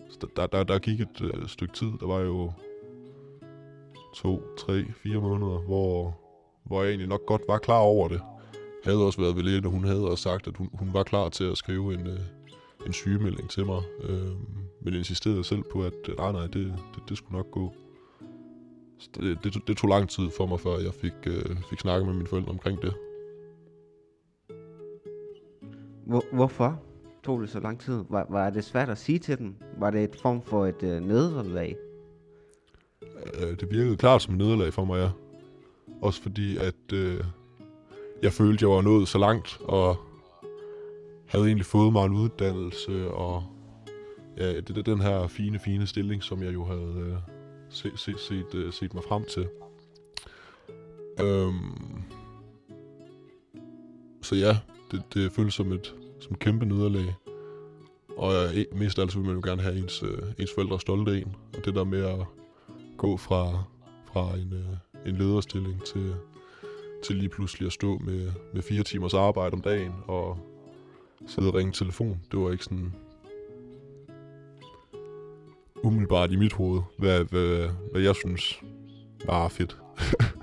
så 0.10 0.28
der, 0.36 0.48
der, 0.48 0.64
der 0.64 0.80
gik 0.80 1.02
et 1.02 1.22
øh, 1.22 1.48
stykke 1.48 1.74
tid, 1.74 1.92
der 2.00 2.08
var 2.08 2.20
jo 2.20 2.52
to, 4.16 4.42
tre, 4.58 4.86
fire 5.04 5.22
måneder, 5.22 5.60
hvor, 5.60 6.20
hvor 6.64 6.82
jeg 6.82 6.90
egentlig 6.90 7.10
nok 7.10 7.26
godt 7.26 7.42
var 7.48 7.58
klar 7.58 7.80
over 7.80 8.08
det. 8.08 8.22
Jeg 8.86 8.94
havde 8.94 9.06
også 9.06 9.22
været 9.22 9.36
ved 9.36 9.44
lægen, 9.44 9.66
og 9.66 9.72
hun 9.72 9.84
havde 9.84 10.10
også 10.10 10.24
sagt, 10.24 10.48
at 10.48 10.58
hun, 10.58 10.70
hun 10.74 10.94
var 10.94 11.04
klar 11.04 11.30
til 11.30 11.44
at 11.44 11.58
skrive 11.58 11.94
en, 11.94 12.08
øh, 12.08 12.20
en 12.86 12.94
sygemelding 12.94 13.50
til 13.50 13.66
mig. 13.66 13.82
Øh, 14.04 14.32
men 14.82 14.94
insisterede 14.94 15.44
selv 15.44 15.64
på, 15.72 15.84
at 15.84 15.94
nej, 16.18 16.28
ah, 16.28 16.34
nej, 16.34 16.44
det, 16.44 16.54
det, 16.96 17.04
det 17.10 17.18
skulle 17.18 17.38
nok 17.38 17.52
gå. 17.52 17.74
Så 19.00 19.10
det, 19.16 19.44
det, 19.44 19.68
det 19.68 19.78
tog 19.78 19.90
lang 19.90 20.10
tid 20.10 20.30
for 20.38 20.46
mig, 20.46 20.60
før 20.60 20.78
jeg 20.78 20.94
fik, 20.94 21.14
øh, 21.28 21.56
fik 21.70 21.80
snakket 21.80 22.08
med 22.08 22.16
mine 22.16 22.28
forældre 22.28 22.50
omkring 22.50 22.82
det. 22.82 22.94
Hvor, 26.10 26.26
hvorfor 26.32 26.80
tog 27.24 27.42
det 27.42 27.50
så 27.50 27.60
lang 27.60 27.80
tid? 27.80 28.04
Var, 28.10 28.26
var 28.30 28.50
det 28.50 28.64
svært 28.64 28.90
at 28.90 28.98
sige 28.98 29.20
til 29.20 29.38
dem? 29.38 29.56
Var 29.78 29.92
det 29.92 30.04
et 30.04 30.16
form 30.16 30.42
for 30.42 30.66
et 30.66 30.84
øh, 30.84 31.02
nederlag? 31.02 31.76
Øh, 33.34 33.60
det 33.60 33.72
virkede 33.72 33.98
klart 33.98 34.22
som 34.22 34.34
et 34.34 34.38
nederlag 34.38 34.74
for 34.74 34.86
mig, 34.86 35.00
ja. 35.00 35.10
Også 36.02 36.22
fordi, 36.22 36.58
at 36.58 36.94
øh, 36.94 37.24
jeg 38.22 38.34
følte, 38.34 38.64
jeg 38.66 38.76
var 38.76 38.82
nået 38.82 39.08
så 39.08 39.18
langt, 39.18 39.60
og 39.64 39.98
havde 41.28 41.46
egentlig 41.46 41.66
fået 41.66 41.94
mig 41.94 42.06
en 42.06 42.14
uddannelse, 42.14 43.12
og 43.12 43.44
ja, 44.38 44.62
det 44.62 44.78
er 44.78 44.84
den 44.84 45.02
her 45.02 45.28
fine, 45.28 45.60
fine 45.60 45.88
stilling, 45.88 46.24
som 46.24 46.44
jeg 46.44 46.54
jo 46.54 46.66
havde 46.66 46.94
øh, 46.98 47.18
se, 47.70 47.92
se, 47.96 48.14
set, 48.18 48.56
øh, 48.56 48.74
set 48.74 48.94
mig 48.94 49.04
frem 49.04 49.24
til. 49.26 49.48
Øhm, 51.22 52.04
så 54.22 54.36
ja, 54.36 54.58
det, 54.92 55.04
det 55.14 55.32
føles 55.32 55.54
som 55.54 55.72
et, 55.72 55.96
som 56.20 56.34
et 56.34 56.40
kæmpe 56.40 56.66
nederlag. 56.66 57.16
Og 58.18 58.34
e, 58.34 58.66
mest 58.72 59.00
af 59.00 59.04
alt 59.04 59.16
vil 59.16 59.26
man 59.26 59.36
jo 59.36 59.42
gerne 59.44 59.62
have 59.62 59.78
ens, 59.78 60.04
øh, 60.04 60.22
ens 60.40 60.52
forældre 60.56 60.80
stolte 60.80 61.12
af 61.12 61.18
en. 61.18 61.36
Og 61.58 61.66
det 61.66 61.76
der 61.76 61.84
med 61.84 62.06
at 62.06 62.26
gå 62.98 63.18
fra, 63.18 63.64
fra 64.14 64.38
en, 64.38 64.54
øh, 64.54 65.10
en 65.10 65.16
lederstilling 65.16 65.84
til, 65.84 66.16
til 67.04 67.16
lige 67.16 67.30
pludselig 67.30 67.68
at 67.68 67.74
stå 67.74 67.98
med, 67.98 68.32
med 68.54 68.62
fire 68.62 68.84
timers 68.84 69.14
arbejde 69.14 69.54
om 69.54 69.62
dagen 69.62 69.94
og 70.08 70.38
sidde 71.28 71.48
og 71.48 71.56
ringe 71.56 71.72
telefon. 71.72 72.22
Det 72.32 72.40
var 72.40 72.52
ikke 72.52 72.64
sådan 72.64 72.94
umiddelbart 75.84 76.32
i 76.32 76.36
mit 76.36 76.54
hoved, 76.54 76.82
hvad, 76.98 77.24
hvad, 77.24 77.70
hvad 77.92 78.02
jeg 78.02 78.16
synes 78.16 78.62
var 79.26 79.48
fedt. 79.48 79.78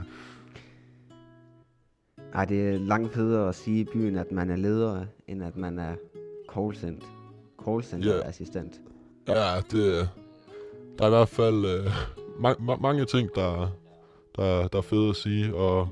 Ej, 2.37 2.44
det 2.44 2.68
er 2.68 2.79
langt 2.79 3.14
federe 3.14 3.49
at 3.49 3.55
sige 3.55 3.81
i 3.81 3.85
byen, 3.85 4.16
at 4.16 4.33
man 4.33 4.51
er 4.51 4.57
leder, 4.57 5.07
end 5.29 5.44
at 5.44 5.57
man 5.57 5.79
er 5.79 5.94
callcenter, 6.55 7.07
callcenter-assistent. 7.64 8.81
Ja, 9.29 9.61
det, 9.70 10.09
der 10.99 11.05
er 11.05 11.07
i 11.07 11.11
hvert 11.11 11.29
fald 11.29 11.64
øh, 11.64 11.87
ma- 12.44 12.59
ma- 12.61 12.81
mange 12.81 13.05
ting, 13.05 13.31
der, 13.35 13.68
der, 14.37 14.68
der 14.68 14.79
er 14.79 14.83
fede 14.83 15.09
at 15.09 15.16
sige, 15.16 15.55
og 15.55 15.88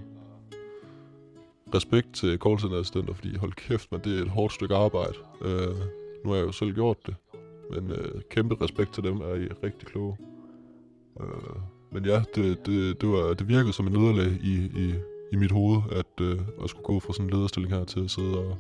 respekt 1.75 2.15
til 2.15 2.39
callcenter-assistenter, 2.47 3.15
fordi 3.15 3.37
hold 3.37 3.53
kæft, 3.53 3.93
man, 3.93 4.01
det 4.05 4.19
er 4.19 4.23
et 4.23 4.29
hårdt 4.31 4.53
stykke 4.53 4.75
arbejde. 4.75 5.15
Øh, 5.43 5.77
nu 6.25 6.31
har 6.31 6.37
jeg 6.37 6.47
jo 6.47 6.53
selv 6.53 6.73
gjort 6.75 7.07
det, 7.07 7.15
men 7.71 7.91
øh, 7.91 8.23
kæmpe 8.31 8.65
respekt 8.65 8.95
til 8.95 9.05
dem, 9.05 9.17
er 9.17 9.35
I 9.35 9.49
rigtig 9.63 9.89
kloge. 9.89 10.17
Øh, 11.21 11.27
men 11.93 12.05
ja, 12.05 12.23
det, 12.35 12.67
det, 12.67 13.01
det, 13.01 13.09
var, 13.09 13.35
det 13.35 13.49
virkede 13.49 13.73
som 13.73 13.87
en 13.87 13.93
nederlag 13.93 14.33
i, 14.43 14.55
i, 14.55 14.95
i 15.33 15.37
mit 15.37 15.53
hoved, 15.53 15.83
at, 15.93 16.21
øh, 16.21 16.41
at 16.63 16.71
skulle 16.71 16.85
gå 16.85 17.01
fra 17.01 17.13
sådan 17.13 17.27
en 17.27 17.31
lederstilling 17.31 17.75
her 17.75 17.85
til 17.85 18.05
at 18.05 18.11
sidde 18.11 18.39
og 18.39 18.59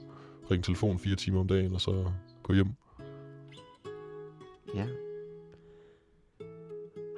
ringe 0.50 0.62
telefon 0.62 0.98
fire 0.98 1.16
timer 1.16 1.40
om 1.40 1.48
dagen, 1.48 1.74
og 1.74 1.80
så 1.80 2.04
gå 2.42 2.52
hjem. 2.52 2.68
Ja. 4.74 4.86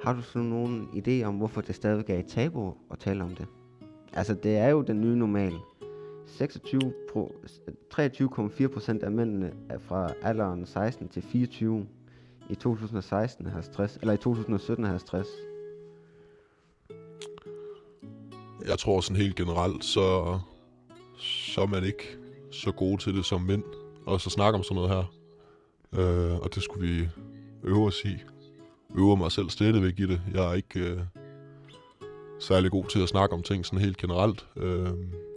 Har 0.03 0.13
du 0.13 0.21
så 0.21 0.39
nogen 0.39 0.87
idé 0.93 1.23
om, 1.23 1.35
hvorfor 1.35 1.61
det 1.61 1.75
stadigvæk 1.75 2.09
er 2.09 2.19
et 2.19 2.27
tabu 2.27 2.73
at 2.91 2.99
tale 2.99 3.23
om 3.23 3.35
det? 3.35 3.47
altså 4.17 4.33
det 4.33 4.57
er 4.57 4.67
jo 4.67 4.81
den 4.81 5.01
nye 5.01 5.15
normal. 5.15 5.53
26 6.25 6.93
pro, 7.11 7.35
23,4 7.93 8.67
procent 8.67 9.03
af 9.03 9.11
mændene 9.11 9.53
er 9.69 9.77
fra 9.77 10.13
alderen 10.21 10.65
16 10.65 11.07
til 11.07 11.21
24 11.21 11.87
i 12.49 12.55
2016 12.55 13.45
har 13.45 13.61
stress, 13.61 13.97
eller 14.01 14.13
i 14.13 14.17
2017 14.17 14.85
har 14.85 14.97
stress. 14.97 15.29
Jeg 18.67 18.79
tror 18.79 19.01
sådan 19.01 19.21
helt 19.21 19.35
generelt, 19.35 19.85
så, 19.85 20.39
så 21.17 21.61
er 21.61 21.65
man 21.65 21.83
ikke 21.83 22.17
så 22.51 22.71
gode 22.71 22.97
til 22.97 23.15
det 23.15 23.25
som 23.25 23.41
mænd. 23.41 23.63
Og 24.05 24.21
så 24.21 24.29
snakke 24.29 24.57
om 24.57 24.63
sådan 24.63 24.75
noget 24.75 24.89
her. 24.89 25.03
Øh, 25.93 26.39
og 26.39 26.55
det 26.55 26.63
skulle 26.63 26.87
vi 26.87 27.07
øve 27.63 27.85
os 27.85 28.05
i. 28.05 28.15
Øve 28.97 29.17
mig 29.17 29.31
selv 29.31 29.49
stadigvæk 29.49 29.99
i 29.99 30.05
det. 30.05 30.21
Jeg 30.33 30.49
er 30.49 30.53
ikke 30.53 30.79
øh, 30.79 30.99
særlig 32.39 32.71
god 32.71 32.85
til 32.85 32.99
at 32.99 33.09
snakke 33.09 33.35
om 33.35 33.43
ting 33.43 33.65
sådan 33.65 33.79
helt 33.79 33.97
generelt. 33.97 34.47
Øh, 34.57 34.89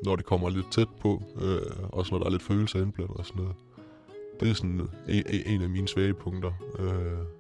når 0.05 0.17
det 0.17 0.25
kommer 0.25 0.51
lidt 0.51 0.73
tæt 0.73 0.89
på. 1.01 1.23
Øh, 1.41 1.89
også 1.93 2.15
når 2.15 2.19
der 2.19 2.27
er 2.27 2.31
lidt 2.31 2.43
følelser 2.43 2.83
indblandet 2.83 3.17
og 3.17 3.27
sådan 3.27 3.43
noget. 3.43 3.57
Det 4.41 4.51
er 4.51 4.55
sådan 4.55 4.89
en, 5.09 5.25
en 5.47 5.63
af 5.63 5.69
mine 5.69 5.89
svage 5.89 6.15
punkter. 6.15 6.53
Øh, 6.79 7.40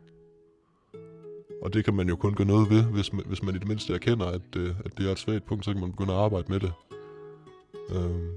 og 1.70 1.74
det 1.74 1.85
kan 1.85 1.94
man 1.94 2.09
jo 2.09 2.16
kun 2.16 2.35
gøre 2.35 2.46
noget 2.46 2.70
ved, 2.70 2.83
hvis 2.83 3.12
man, 3.12 3.22
hvis 3.26 3.42
man 3.42 3.54
i 3.54 3.59
det 3.59 3.68
mindste 3.68 3.94
erkender, 3.94 4.26
at, 4.26 4.56
øh, 4.56 4.74
at 4.85 4.98
det 4.98 5.09
er 5.09 5.12
et 5.12 5.18
svagt 5.18 5.46
punkt, 5.46 5.64
så 5.64 5.72
kan 5.72 5.80
man 5.80 5.90
begynde 5.90 6.12
at 6.12 6.18
arbejde 6.18 6.46
med 6.48 6.61
det. 6.61 6.72
Øh, 7.90 8.30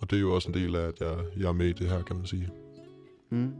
og 0.00 0.10
det 0.10 0.16
er 0.16 0.20
jo 0.20 0.34
også 0.34 0.48
en 0.48 0.54
del 0.54 0.76
af, 0.76 0.88
at 0.88 1.00
jeg, 1.00 1.16
jeg 1.36 1.48
er 1.48 1.52
med 1.52 1.66
i 1.66 1.72
det 1.72 1.88
her, 1.88 2.02
kan 2.02 2.16
man 2.16 2.26
sige. 2.26 2.48
Mm. 3.30 3.52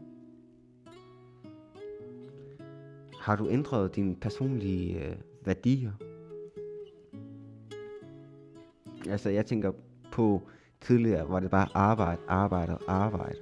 Har 3.20 3.36
du 3.36 3.48
ændret 3.48 3.96
dine 3.96 4.16
personlige 4.16 5.04
øh, 5.04 5.16
værdier? 5.44 5.92
Altså, 9.08 9.30
jeg 9.30 9.46
tænker 9.46 9.72
på 10.12 10.48
tidligere, 10.80 11.24
hvor 11.24 11.40
det 11.40 11.50
bare 11.50 11.68
arbejde, 11.74 12.20
arbejde 12.28 12.78
og 12.78 12.94
arbejde. 12.94 13.38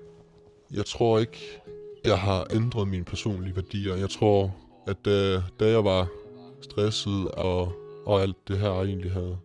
Jeg 0.74 0.84
tror 0.84 1.18
ikke, 1.18 1.60
jeg 2.04 2.18
har 2.18 2.46
ændret 2.54 2.88
mine 2.88 3.04
personlige 3.04 3.56
værdier. 3.56 3.96
Jeg 3.96 4.10
tror, 4.10 4.54
at 4.88 5.06
øh, 5.06 5.42
da 5.60 5.70
jeg 5.70 5.84
var 5.84 6.08
stresset 6.60 7.28
og, 7.28 7.72
og 8.06 8.22
alt 8.22 8.48
det 8.48 8.58
her 8.58 8.70
egentlig 8.70 9.12
havde... 9.12 9.38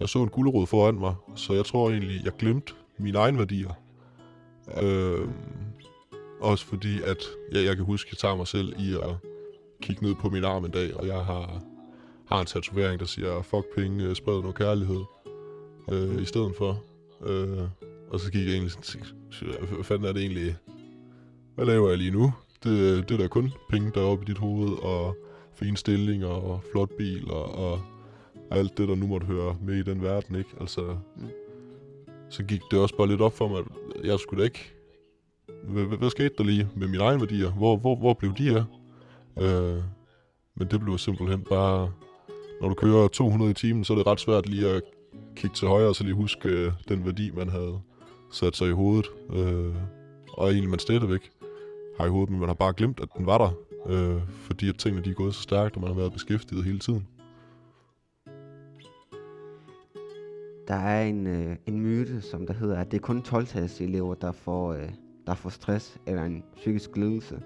Jeg 0.00 0.08
så 0.08 0.22
en 0.22 0.28
gulerod 0.28 0.66
foran 0.66 0.94
mig, 0.94 1.14
så 1.36 1.52
jeg 1.52 1.64
tror 1.64 1.90
egentlig, 1.90 2.20
jeg 2.24 2.32
glemte 2.38 2.72
mine 2.98 3.18
egne 3.18 3.38
værdier. 3.38 3.72
Øh, 4.82 5.28
også 6.40 6.66
fordi, 6.66 7.02
at 7.02 7.24
ja, 7.54 7.62
jeg 7.62 7.76
kan 7.76 7.84
huske, 7.84 8.08
at 8.08 8.12
jeg 8.12 8.18
tager 8.18 8.36
mig 8.36 8.46
selv 8.46 8.72
i 8.78 8.94
at 8.94 9.16
kigge 9.82 10.04
ned 10.04 10.14
på 10.14 10.30
min 10.30 10.44
arm 10.44 10.64
en 10.64 10.70
dag, 10.70 10.96
og 10.96 11.06
jeg 11.06 11.24
har, 11.24 11.62
har 12.28 12.40
en 12.40 12.46
tatovering, 12.46 13.00
der 13.00 13.06
siger, 13.06 13.42
fuck 13.42 13.74
penge, 13.74 14.04
øh, 14.04 14.14
spred 14.14 14.40
noget 14.40 14.54
kærlighed, 14.54 15.00
øh, 15.92 16.22
i 16.22 16.24
stedet 16.24 16.52
for. 16.58 16.82
Øh, 17.26 17.68
og 18.10 18.20
så 18.20 18.32
gik 18.32 18.46
jeg 18.46 18.52
egentlig 18.52 18.72
sådan, 18.72 19.06
hvad 19.74 19.84
fanden 19.84 20.08
er 20.08 20.12
det 20.12 20.22
egentlig, 20.22 20.56
hvad 21.54 21.66
laver 21.66 21.88
jeg 21.88 21.98
lige 21.98 22.10
nu? 22.10 22.32
Det, 22.64 23.08
det 23.08 23.14
er 23.14 23.18
da 23.18 23.26
kun 23.28 23.52
penge 23.70 23.90
der 23.94 24.00
oppe 24.00 24.24
i 24.24 24.26
dit 24.26 24.38
hoved, 24.38 24.82
og 24.82 25.16
fine 25.54 25.76
stillinger, 25.76 26.26
og 26.28 26.60
flot 26.72 26.90
bil, 26.98 27.30
og, 27.30 27.54
og 27.54 27.80
alt 28.50 28.78
det, 28.78 28.88
der 28.88 28.94
nu 28.94 29.06
måtte 29.06 29.26
høre 29.26 29.56
med 29.62 29.74
i 29.74 29.82
den 29.82 30.02
verden, 30.02 30.36
ikke? 30.36 30.50
Altså, 30.60 30.96
Mm. 31.16 31.28
så 32.30 32.42
gik 32.42 32.60
det 32.70 32.78
også 32.78 32.96
bare 32.96 33.08
lidt 33.08 33.20
op 33.20 33.36
for 33.36 33.48
mig, 33.48 33.58
at 33.58 34.04
jeg 34.04 34.18
skulle 34.18 34.40
da 34.40 34.44
ikke... 34.44 34.72
Hvad, 35.64 35.84
hvad, 35.84 35.98
hvad 35.98 36.10
skete 36.10 36.34
der 36.38 36.44
lige 36.44 36.68
med 36.76 36.88
mine 36.88 37.02
egne 37.02 37.20
værdier? 37.20 37.50
Hvor, 37.50 37.76
hvor, 37.76 37.96
hvor 37.96 38.14
blev 38.14 38.34
de 38.34 38.50
her? 38.50 38.64
Øh, 39.40 39.82
men 40.54 40.68
det 40.70 40.80
blev 40.80 40.98
simpelthen 40.98 41.40
bare... 41.48 41.90
Når 42.60 42.68
du 42.68 42.74
kører 42.74 43.08
200 43.08 43.50
i 43.50 43.54
timen, 43.54 43.84
så 43.84 43.92
er 43.92 43.96
det 43.96 44.06
ret 44.06 44.20
svært 44.20 44.48
lige 44.48 44.68
at 44.68 44.82
kigge 45.36 45.56
til 45.56 45.68
højre, 45.68 45.88
og 45.88 45.96
så 45.96 46.04
lige 46.04 46.14
huske 46.14 46.48
øh, 46.48 46.72
den 46.88 47.04
værdi, 47.06 47.30
man 47.30 47.48
havde 47.48 47.80
sat 48.32 48.56
sig 48.56 48.68
i 48.68 48.72
hovedet. 48.72 49.06
Øh, 49.32 49.74
og 50.32 50.48
egentlig 50.50 50.70
man 50.70 50.78
stadigvæk 50.78 51.30
har 51.98 52.06
i 52.06 52.08
hovedet, 52.08 52.30
men 52.30 52.40
man 52.40 52.48
har 52.48 52.54
bare 52.54 52.72
glemt, 52.76 53.00
at 53.00 53.08
den 53.18 53.26
var 53.26 53.38
der. 53.38 53.50
Øh, 53.86 54.22
fordi 54.28 54.68
at 54.68 54.78
tingene 54.78 55.04
de 55.04 55.10
er 55.10 55.14
gået 55.14 55.34
så 55.34 55.42
stærkt, 55.42 55.74
og 55.76 55.80
man 55.80 55.90
har 55.90 55.96
været 55.96 56.12
beskæftiget 56.12 56.64
hele 56.64 56.78
tiden. 56.78 57.06
Der 60.68 60.74
er 60.74 61.04
en, 61.04 61.26
øh, 61.26 61.56
en 61.66 61.80
myte, 61.80 62.20
som 62.20 62.46
der 62.46 62.54
hedder, 62.54 62.76
at 62.76 62.90
det 62.90 62.96
er 62.96 63.00
kun 63.02 63.22
12 63.22 63.46
elever, 63.80 64.14
der 64.14 64.32
får, 64.32 64.72
øh, 64.72 64.88
der 65.26 65.34
får 65.34 65.50
stress 65.50 65.98
eller 66.06 66.24
en 66.24 66.44
psykisk 66.56 66.96
lidelse. 66.96 67.40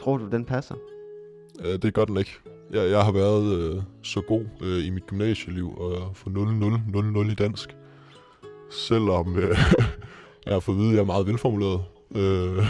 Tror 0.00 0.16
du, 0.16 0.28
den 0.28 0.44
passer? 0.44 0.74
Øh, 1.64 1.82
det 1.82 1.94
gør 1.94 2.04
den 2.04 2.16
ikke. 2.16 2.38
Jeg, 2.72 2.90
jeg 2.90 3.04
har 3.04 3.12
været 3.12 3.58
øh, 3.58 3.82
så 4.02 4.20
god 4.20 4.44
øh, 4.62 4.86
i 4.86 4.90
mit 4.90 5.06
gymnasieliv 5.06 5.78
og 5.78 6.16
få 6.16 6.30
0-0, 6.30 6.34
0-0 6.34 7.30
i 7.30 7.34
dansk. 7.34 7.76
Selvom 8.70 9.36
øh, 9.36 9.58
jeg 10.46 10.52
har 10.52 10.60
fået 10.60 10.74
at 10.74 10.80
vide, 10.80 10.88
at 10.88 10.94
jeg 10.94 11.00
er 11.00 11.06
meget 11.06 11.26
velformuleret. 11.26 11.84
Øh, 12.14 12.64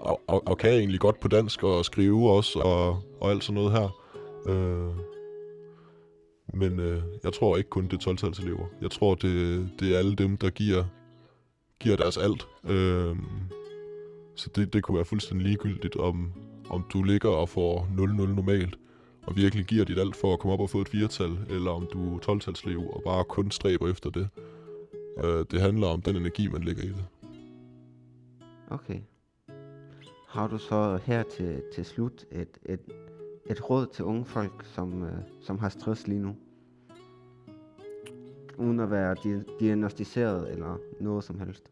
og, 0.00 0.20
og, 0.26 0.42
og 0.46 0.58
kan 0.58 0.70
egentlig 0.70 1.00
godt 1.00 1.20
på 1.20 1.28
dansk 1.28 1.62
og 1.62 1.84
skrive 1.84 2.30
også 2.30 2.58
og, 2.58 3.02
og 3.20 3.30
alt 3.30 3.44
sådan 3.44 3.54
noget 3.54 3.72
her. 3.72 4.00
Øh, 4.46 4.90
men 6.54 6.80
øh, 6.80 7.02
jeg 7.24 7.32
tror 7.32 7.56
ikke 7.56 7.70
kun 7.70 7.84
det 7.84 8.06
er 8.06 8.14
12 8.14 8.34
elever. 8.42 8.66
Jeg 8.80 8.90
tror, 8.90 9.14
det, 9.14 9.68
det 9.80 9.94
er 9.94 9.98
alle 9.98 10.16
dem, 10.16 10.36
der 10.36 10.50
giver, 10.50 10.84
giver 11.80 11.96
deres 11.96 12.16
alt. 12.16 12.48
Øh, 12.64 13.16
så 14.34 14.50
det, 14.56 14.72
det 14.72 14.82
kunne 14.82 14.96
være 14.96 15.04
fuldstændig 15.04 15.46
ligegyldigt, 15.46 15.96
om, 15.96 16.32
om 16.70 16.84
du 16.92 17.02
ligger 17.02 17.28
og 17.28 17.48
får 17.48 17.88
0-0 17.98 18.34
normalt, 18.34 18.78
og 19.26 19.36
virkelig 19.36 19.64
giver 19.64 19.84
dit 19.84 19.98
alt 19.98 20.16
for 20.16 20.32
at 20.32 20.38
komme 20.38 20.52
op 20.52 20.60
og 20.60 20.70
få 20.70 20.80
et 20.80 20.88
firetal, 20.88 21.38
eller 21.50 21.70
om 21.70 21.88
du 21.92 22.16
er 22.16 22.18
12-talslev 22.18 22.94
og 22.94 23.02
bare 23.04 23.24
kun 23.24 23.50
stræber 23.50 23.90
efter 23.90 24.10
det. 24.10 24.28
Øh, 25.24 25.44
det 25.50 25.60
handler 25.60 25.86
om 25.86 26.02
den 26.02 26.16
energi, 26.16 26.48
man 26.48 26.62
lægger 26.62 26.82
i 26.82 26.88
det. 26.88 27.04
Okay. 28.70 29.00
Har 30.30 30.48
du 30.48 30.58
så 30.58 30.98
her 31.04 31.22
til, 31.22 31.62
til 31.74 31.84
slut 31.84 32.24
et, 32.32 32.58
et, 32.66 32.80
et 33.46 33.70
råd 33.70 33.86
til 33.86 34.04
unge 34.04 34.24
folk, 34.24 34.64
som, 34.64 35.02
øh, 35.02 35.12
som 35.40 35.58
har 35.58 35.68
stress 35.68 36.06
lige 36.06 36.20
nu? 36.20 36.36
Uden 38.58 38.80
at 38.80 38.90
være 38.90 39.16
di- 39.24 39.58
diagnostiseret 39.60 40.52
eller 40.52 40.78
noget 41.00 41.24
som 41.24 41.40
helst. 41.40 41.70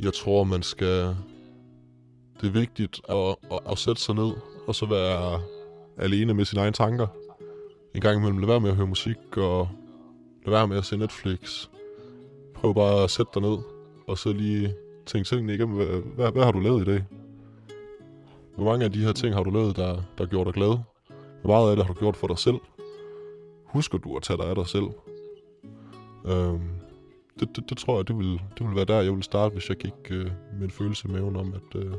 Jeg 0.00 0.12
tror, 0.14 0.44
man 0.44 0.62
skal... 0.62 1.16
Det 2.40 2.48
er 2.48 2.52
vigtigt 2.52 3.00
at, 3.08 3.36
at, 3.52 3.60
at 3.70 3.78
sætte 3.78 4.02
sig 4.02 4.14
ned, 4.14 4.32
og 4.66 4.74
så 4.74 4.86
være 4.86 5.40
alene 5.98 6.34
med 6.34 6.44
sine 6.44 6.60
egne 6.60 6.72
tanker. 6.72 7.06
En 7.94 8.00
gang 8.00 8.16
imellem 8.16 8.38
lade 8.38 8.48
være 8.48 8.60
med 8.60 8.70
at 8.70 8.76
høre 8.76 8.86
musik, 8.86 9.36
og 9.36 9.68
lade 10.44 10.54
være 10.54 10.68
med 10.68 10.76
at 10.76 10.84
se 10.84 10.96
Netflix. 10.96 11.68
Prøv 12.54 12.74
bare 12.74 13.04
at 13.04 13.10
sætte 13.10 13.30
dig 13.34 13.42
ned, 13.42 13.58
og 14.08 14.18
så 14.18 14.32
lige 14.32 14.74
tænke 15.08 15.28
tingene 15.28 15.54
igennem. 15.54 15.76
Hvad, 15.76 15.86
hvad, 15.86 16.32
hvad 16.32 16.44
har 16.44 16.52
du 16.52 16.60
lavet 16.60 16.82
i 16.82 16.84
dag? 16.84 17.04
Hvor 18.54 18.64
mange 18.64 18.84
af 18.84 18.92
de 18.92 19.04
her 19.04 19.12
ting 19.12 19.34
har 19.34 19.42
du 19.42 19.50
lavet, 19.50 19.76
der, 19.76 20.02
der 20.18 20.26
gjorde 20.26 20.44
dig 20.44 20.54
glad? 20.54 20.78
Hvor 21.42 21.50
meget 21.50 21.70
af 21.70 21.76
det 21.76 21.86
har 21.86 21.94
du 21.94 21.98
gjort 21.98 22.16
for 22.16 22.26
dig 22.26 22.38
selv? 22.38 22.56
Husker 23.64 23.98
du 23.98 24.16
at 24.16 24.22
tage 24.22 24.36
dig 24.36 24.46
af 24.46 24.54
dig 24.54 24.66
selv? 24.66 24.86
Øhm, 26.26 26.70
det, 27.40 27.56
det, 27.56 27.70
det 27.70 27.78
tror 27.78 27.96
jeg, 27.96 28.08
det 28.08 28.18
vil, 28.18 28.42
det 28.58 28.66
vil 28.66 28.76
være 28.76 28.84
der, 28.84 29.00
jeg 29.00 29.12
vil 29.12 29.22
starte, 29.22 29.52
hvis 29.52 29.68
jeg 29.68 29.76
gik 29.76 30.10
øh, 30.10 30.30
med 30.54 30.62
en 30.62 30.70
følelse 30.70 31.08
i 31.08 31.12
maven 31.12 31.36
om, 31.36 31.54
at, 31.54 31.82
øh, 31.82 31.94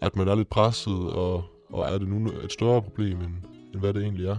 at 0.00 0.16
man 0.16 0.28
er 0.28 0.34
lidt 0.34 0.48
presset, 0.48 1.12
og, 1.12 1.44
og 1.68 1.94
er 1.94 1.98
det 1.98 2.08
nu 2.08 2.26
et 2.44 2.52
større 2.52 2.82
problem, 2.82 3.20
end, 3.20 3.34
end 3.72 3.80
hvad 3.80 3.94
det 3.94 4.02
egentlig 4.02 4.26
er. 4.26 4.36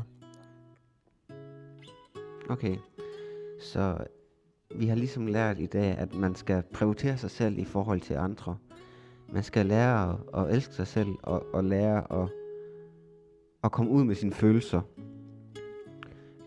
Okay. 2.50 2.78
Så 3.60 3.97
vi 4.75 4.88
har 4.88 4.95
ligesom 4.95 5.27
lært 5.27 5.60
i 5.60 5.65
dag, 5.65 5.97
at 5.97 6.15
man 6.15 6.36
skal 6.36 6.63
prioritere 6.73 7.17
sig 7.17 7.31
selv 7.31 7.57
i 7.60 7.65
forhold 7.65 8.01
til 8.01 8.13
andre. 8.13 8.57
Man 9.29 9.43
skal 9.43 9.65
lære 9.65 10.10
at, 10.34 10.41
at 10.41 10.55
elske 10.55 10.73
sig 10.73 10.88
selv, 10.88 11.10
og, 11.23 11.45
og 11.53 11.63
lære 11.63 12.21
at, 12.21 12.29
at 13.63 13.71
komme 13.71 13.91
ud 13.91 14.03
med 14.03 14.15
sine 14.15 14.34
følelser. 14.34 14.81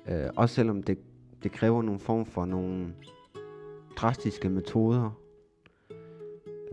Øh, 0.09 0.31
også 0.37 0.55
selvom 0.55 0.83
det, 0.83 0.99
det 1.43 1.53
kræver 1.53 1.83
nogle 1.83 2.01
form 2.01 2.27
for 2.27 2.45
nogle 2.45 2.95
drastiske 3.97 4.49
metoder. 4.49 5.11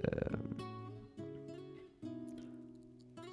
Øh, 0.04 0.40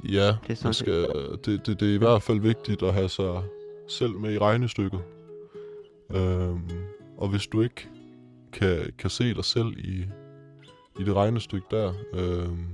Ja, 0.05 0.37
Det 0.49 0.61
er 0.61 0.65
man 0.65 0.75
skal, 0.75 1.07
det, 1.45 1.67
det, 1.67 1.81
det 1.81 1.91
er 1.91 1.95
i 1.95 1.99
hvert 1.99 2.23
fald 2.23 2.41
vigtigt 2.41 2.83
at 2.83 2.95
have 2.95 3.09
sig 3.09 3.43
selv 3.89 4.13
med 4.13 4.33
i 4.33 4.39
regnestykket. 4.39 5.01
Øhm, 6.15 6.61
og 7.17 7.29
hvis 7.29 7.47
du 7.47 7.63
ikke 7.63 7.89
kan, 8.53 8.93
kan 8.99 9.11
se 9.11 9.35
dig 9.35 9.45
selv 9.45 9.79
i, 9.79 10.07
i 11.01 11.05
det 11.05 11.15
regnestykke 11.15 11.67
der, 11.71 11.93
øhm, 12.15 12.67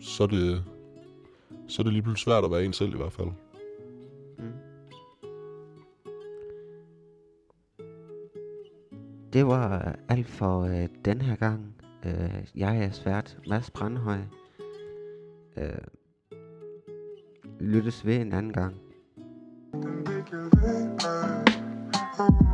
så, 0.00 0.22
er 0.22 0.26
det, 0.26 0.64
så 1.68 1.82
er 1.82 1.84
det 1.84 1.92
lige 1.92 2.02
pludselig 2.02 2.24
svært 2.24 2.44
at 2.44 2.50
være 2.50 2.64
en 2.64 2.72
selv 2.72 2.94
i 2.94 2.96
hvert 2.96 3.12
fald. 3.12 3.28
Mm. 4.38 4.52
Det 9.32 9.46
var 9.46 9.96
alt 10.08 10.28
for 10.28 10.60
øh, 10.62 10.88
den 11.04 11.20
her 11.20 11.36
gang. 11.36 11.74
Øh, 12.04 12.44
jeg 12.54 12.84
er 12.84 12.90
svært 12.90 13.38
Mads 13.46 13.70
Brandhøj. 13.70 14.20
Øh, 15.56 15.72
lyttes 17.60 18.06
ved 18.06 18.16
en 18.16 18.32
anden 18.32 18.52
gang. 18.52 18.76
Way 22.18 22.51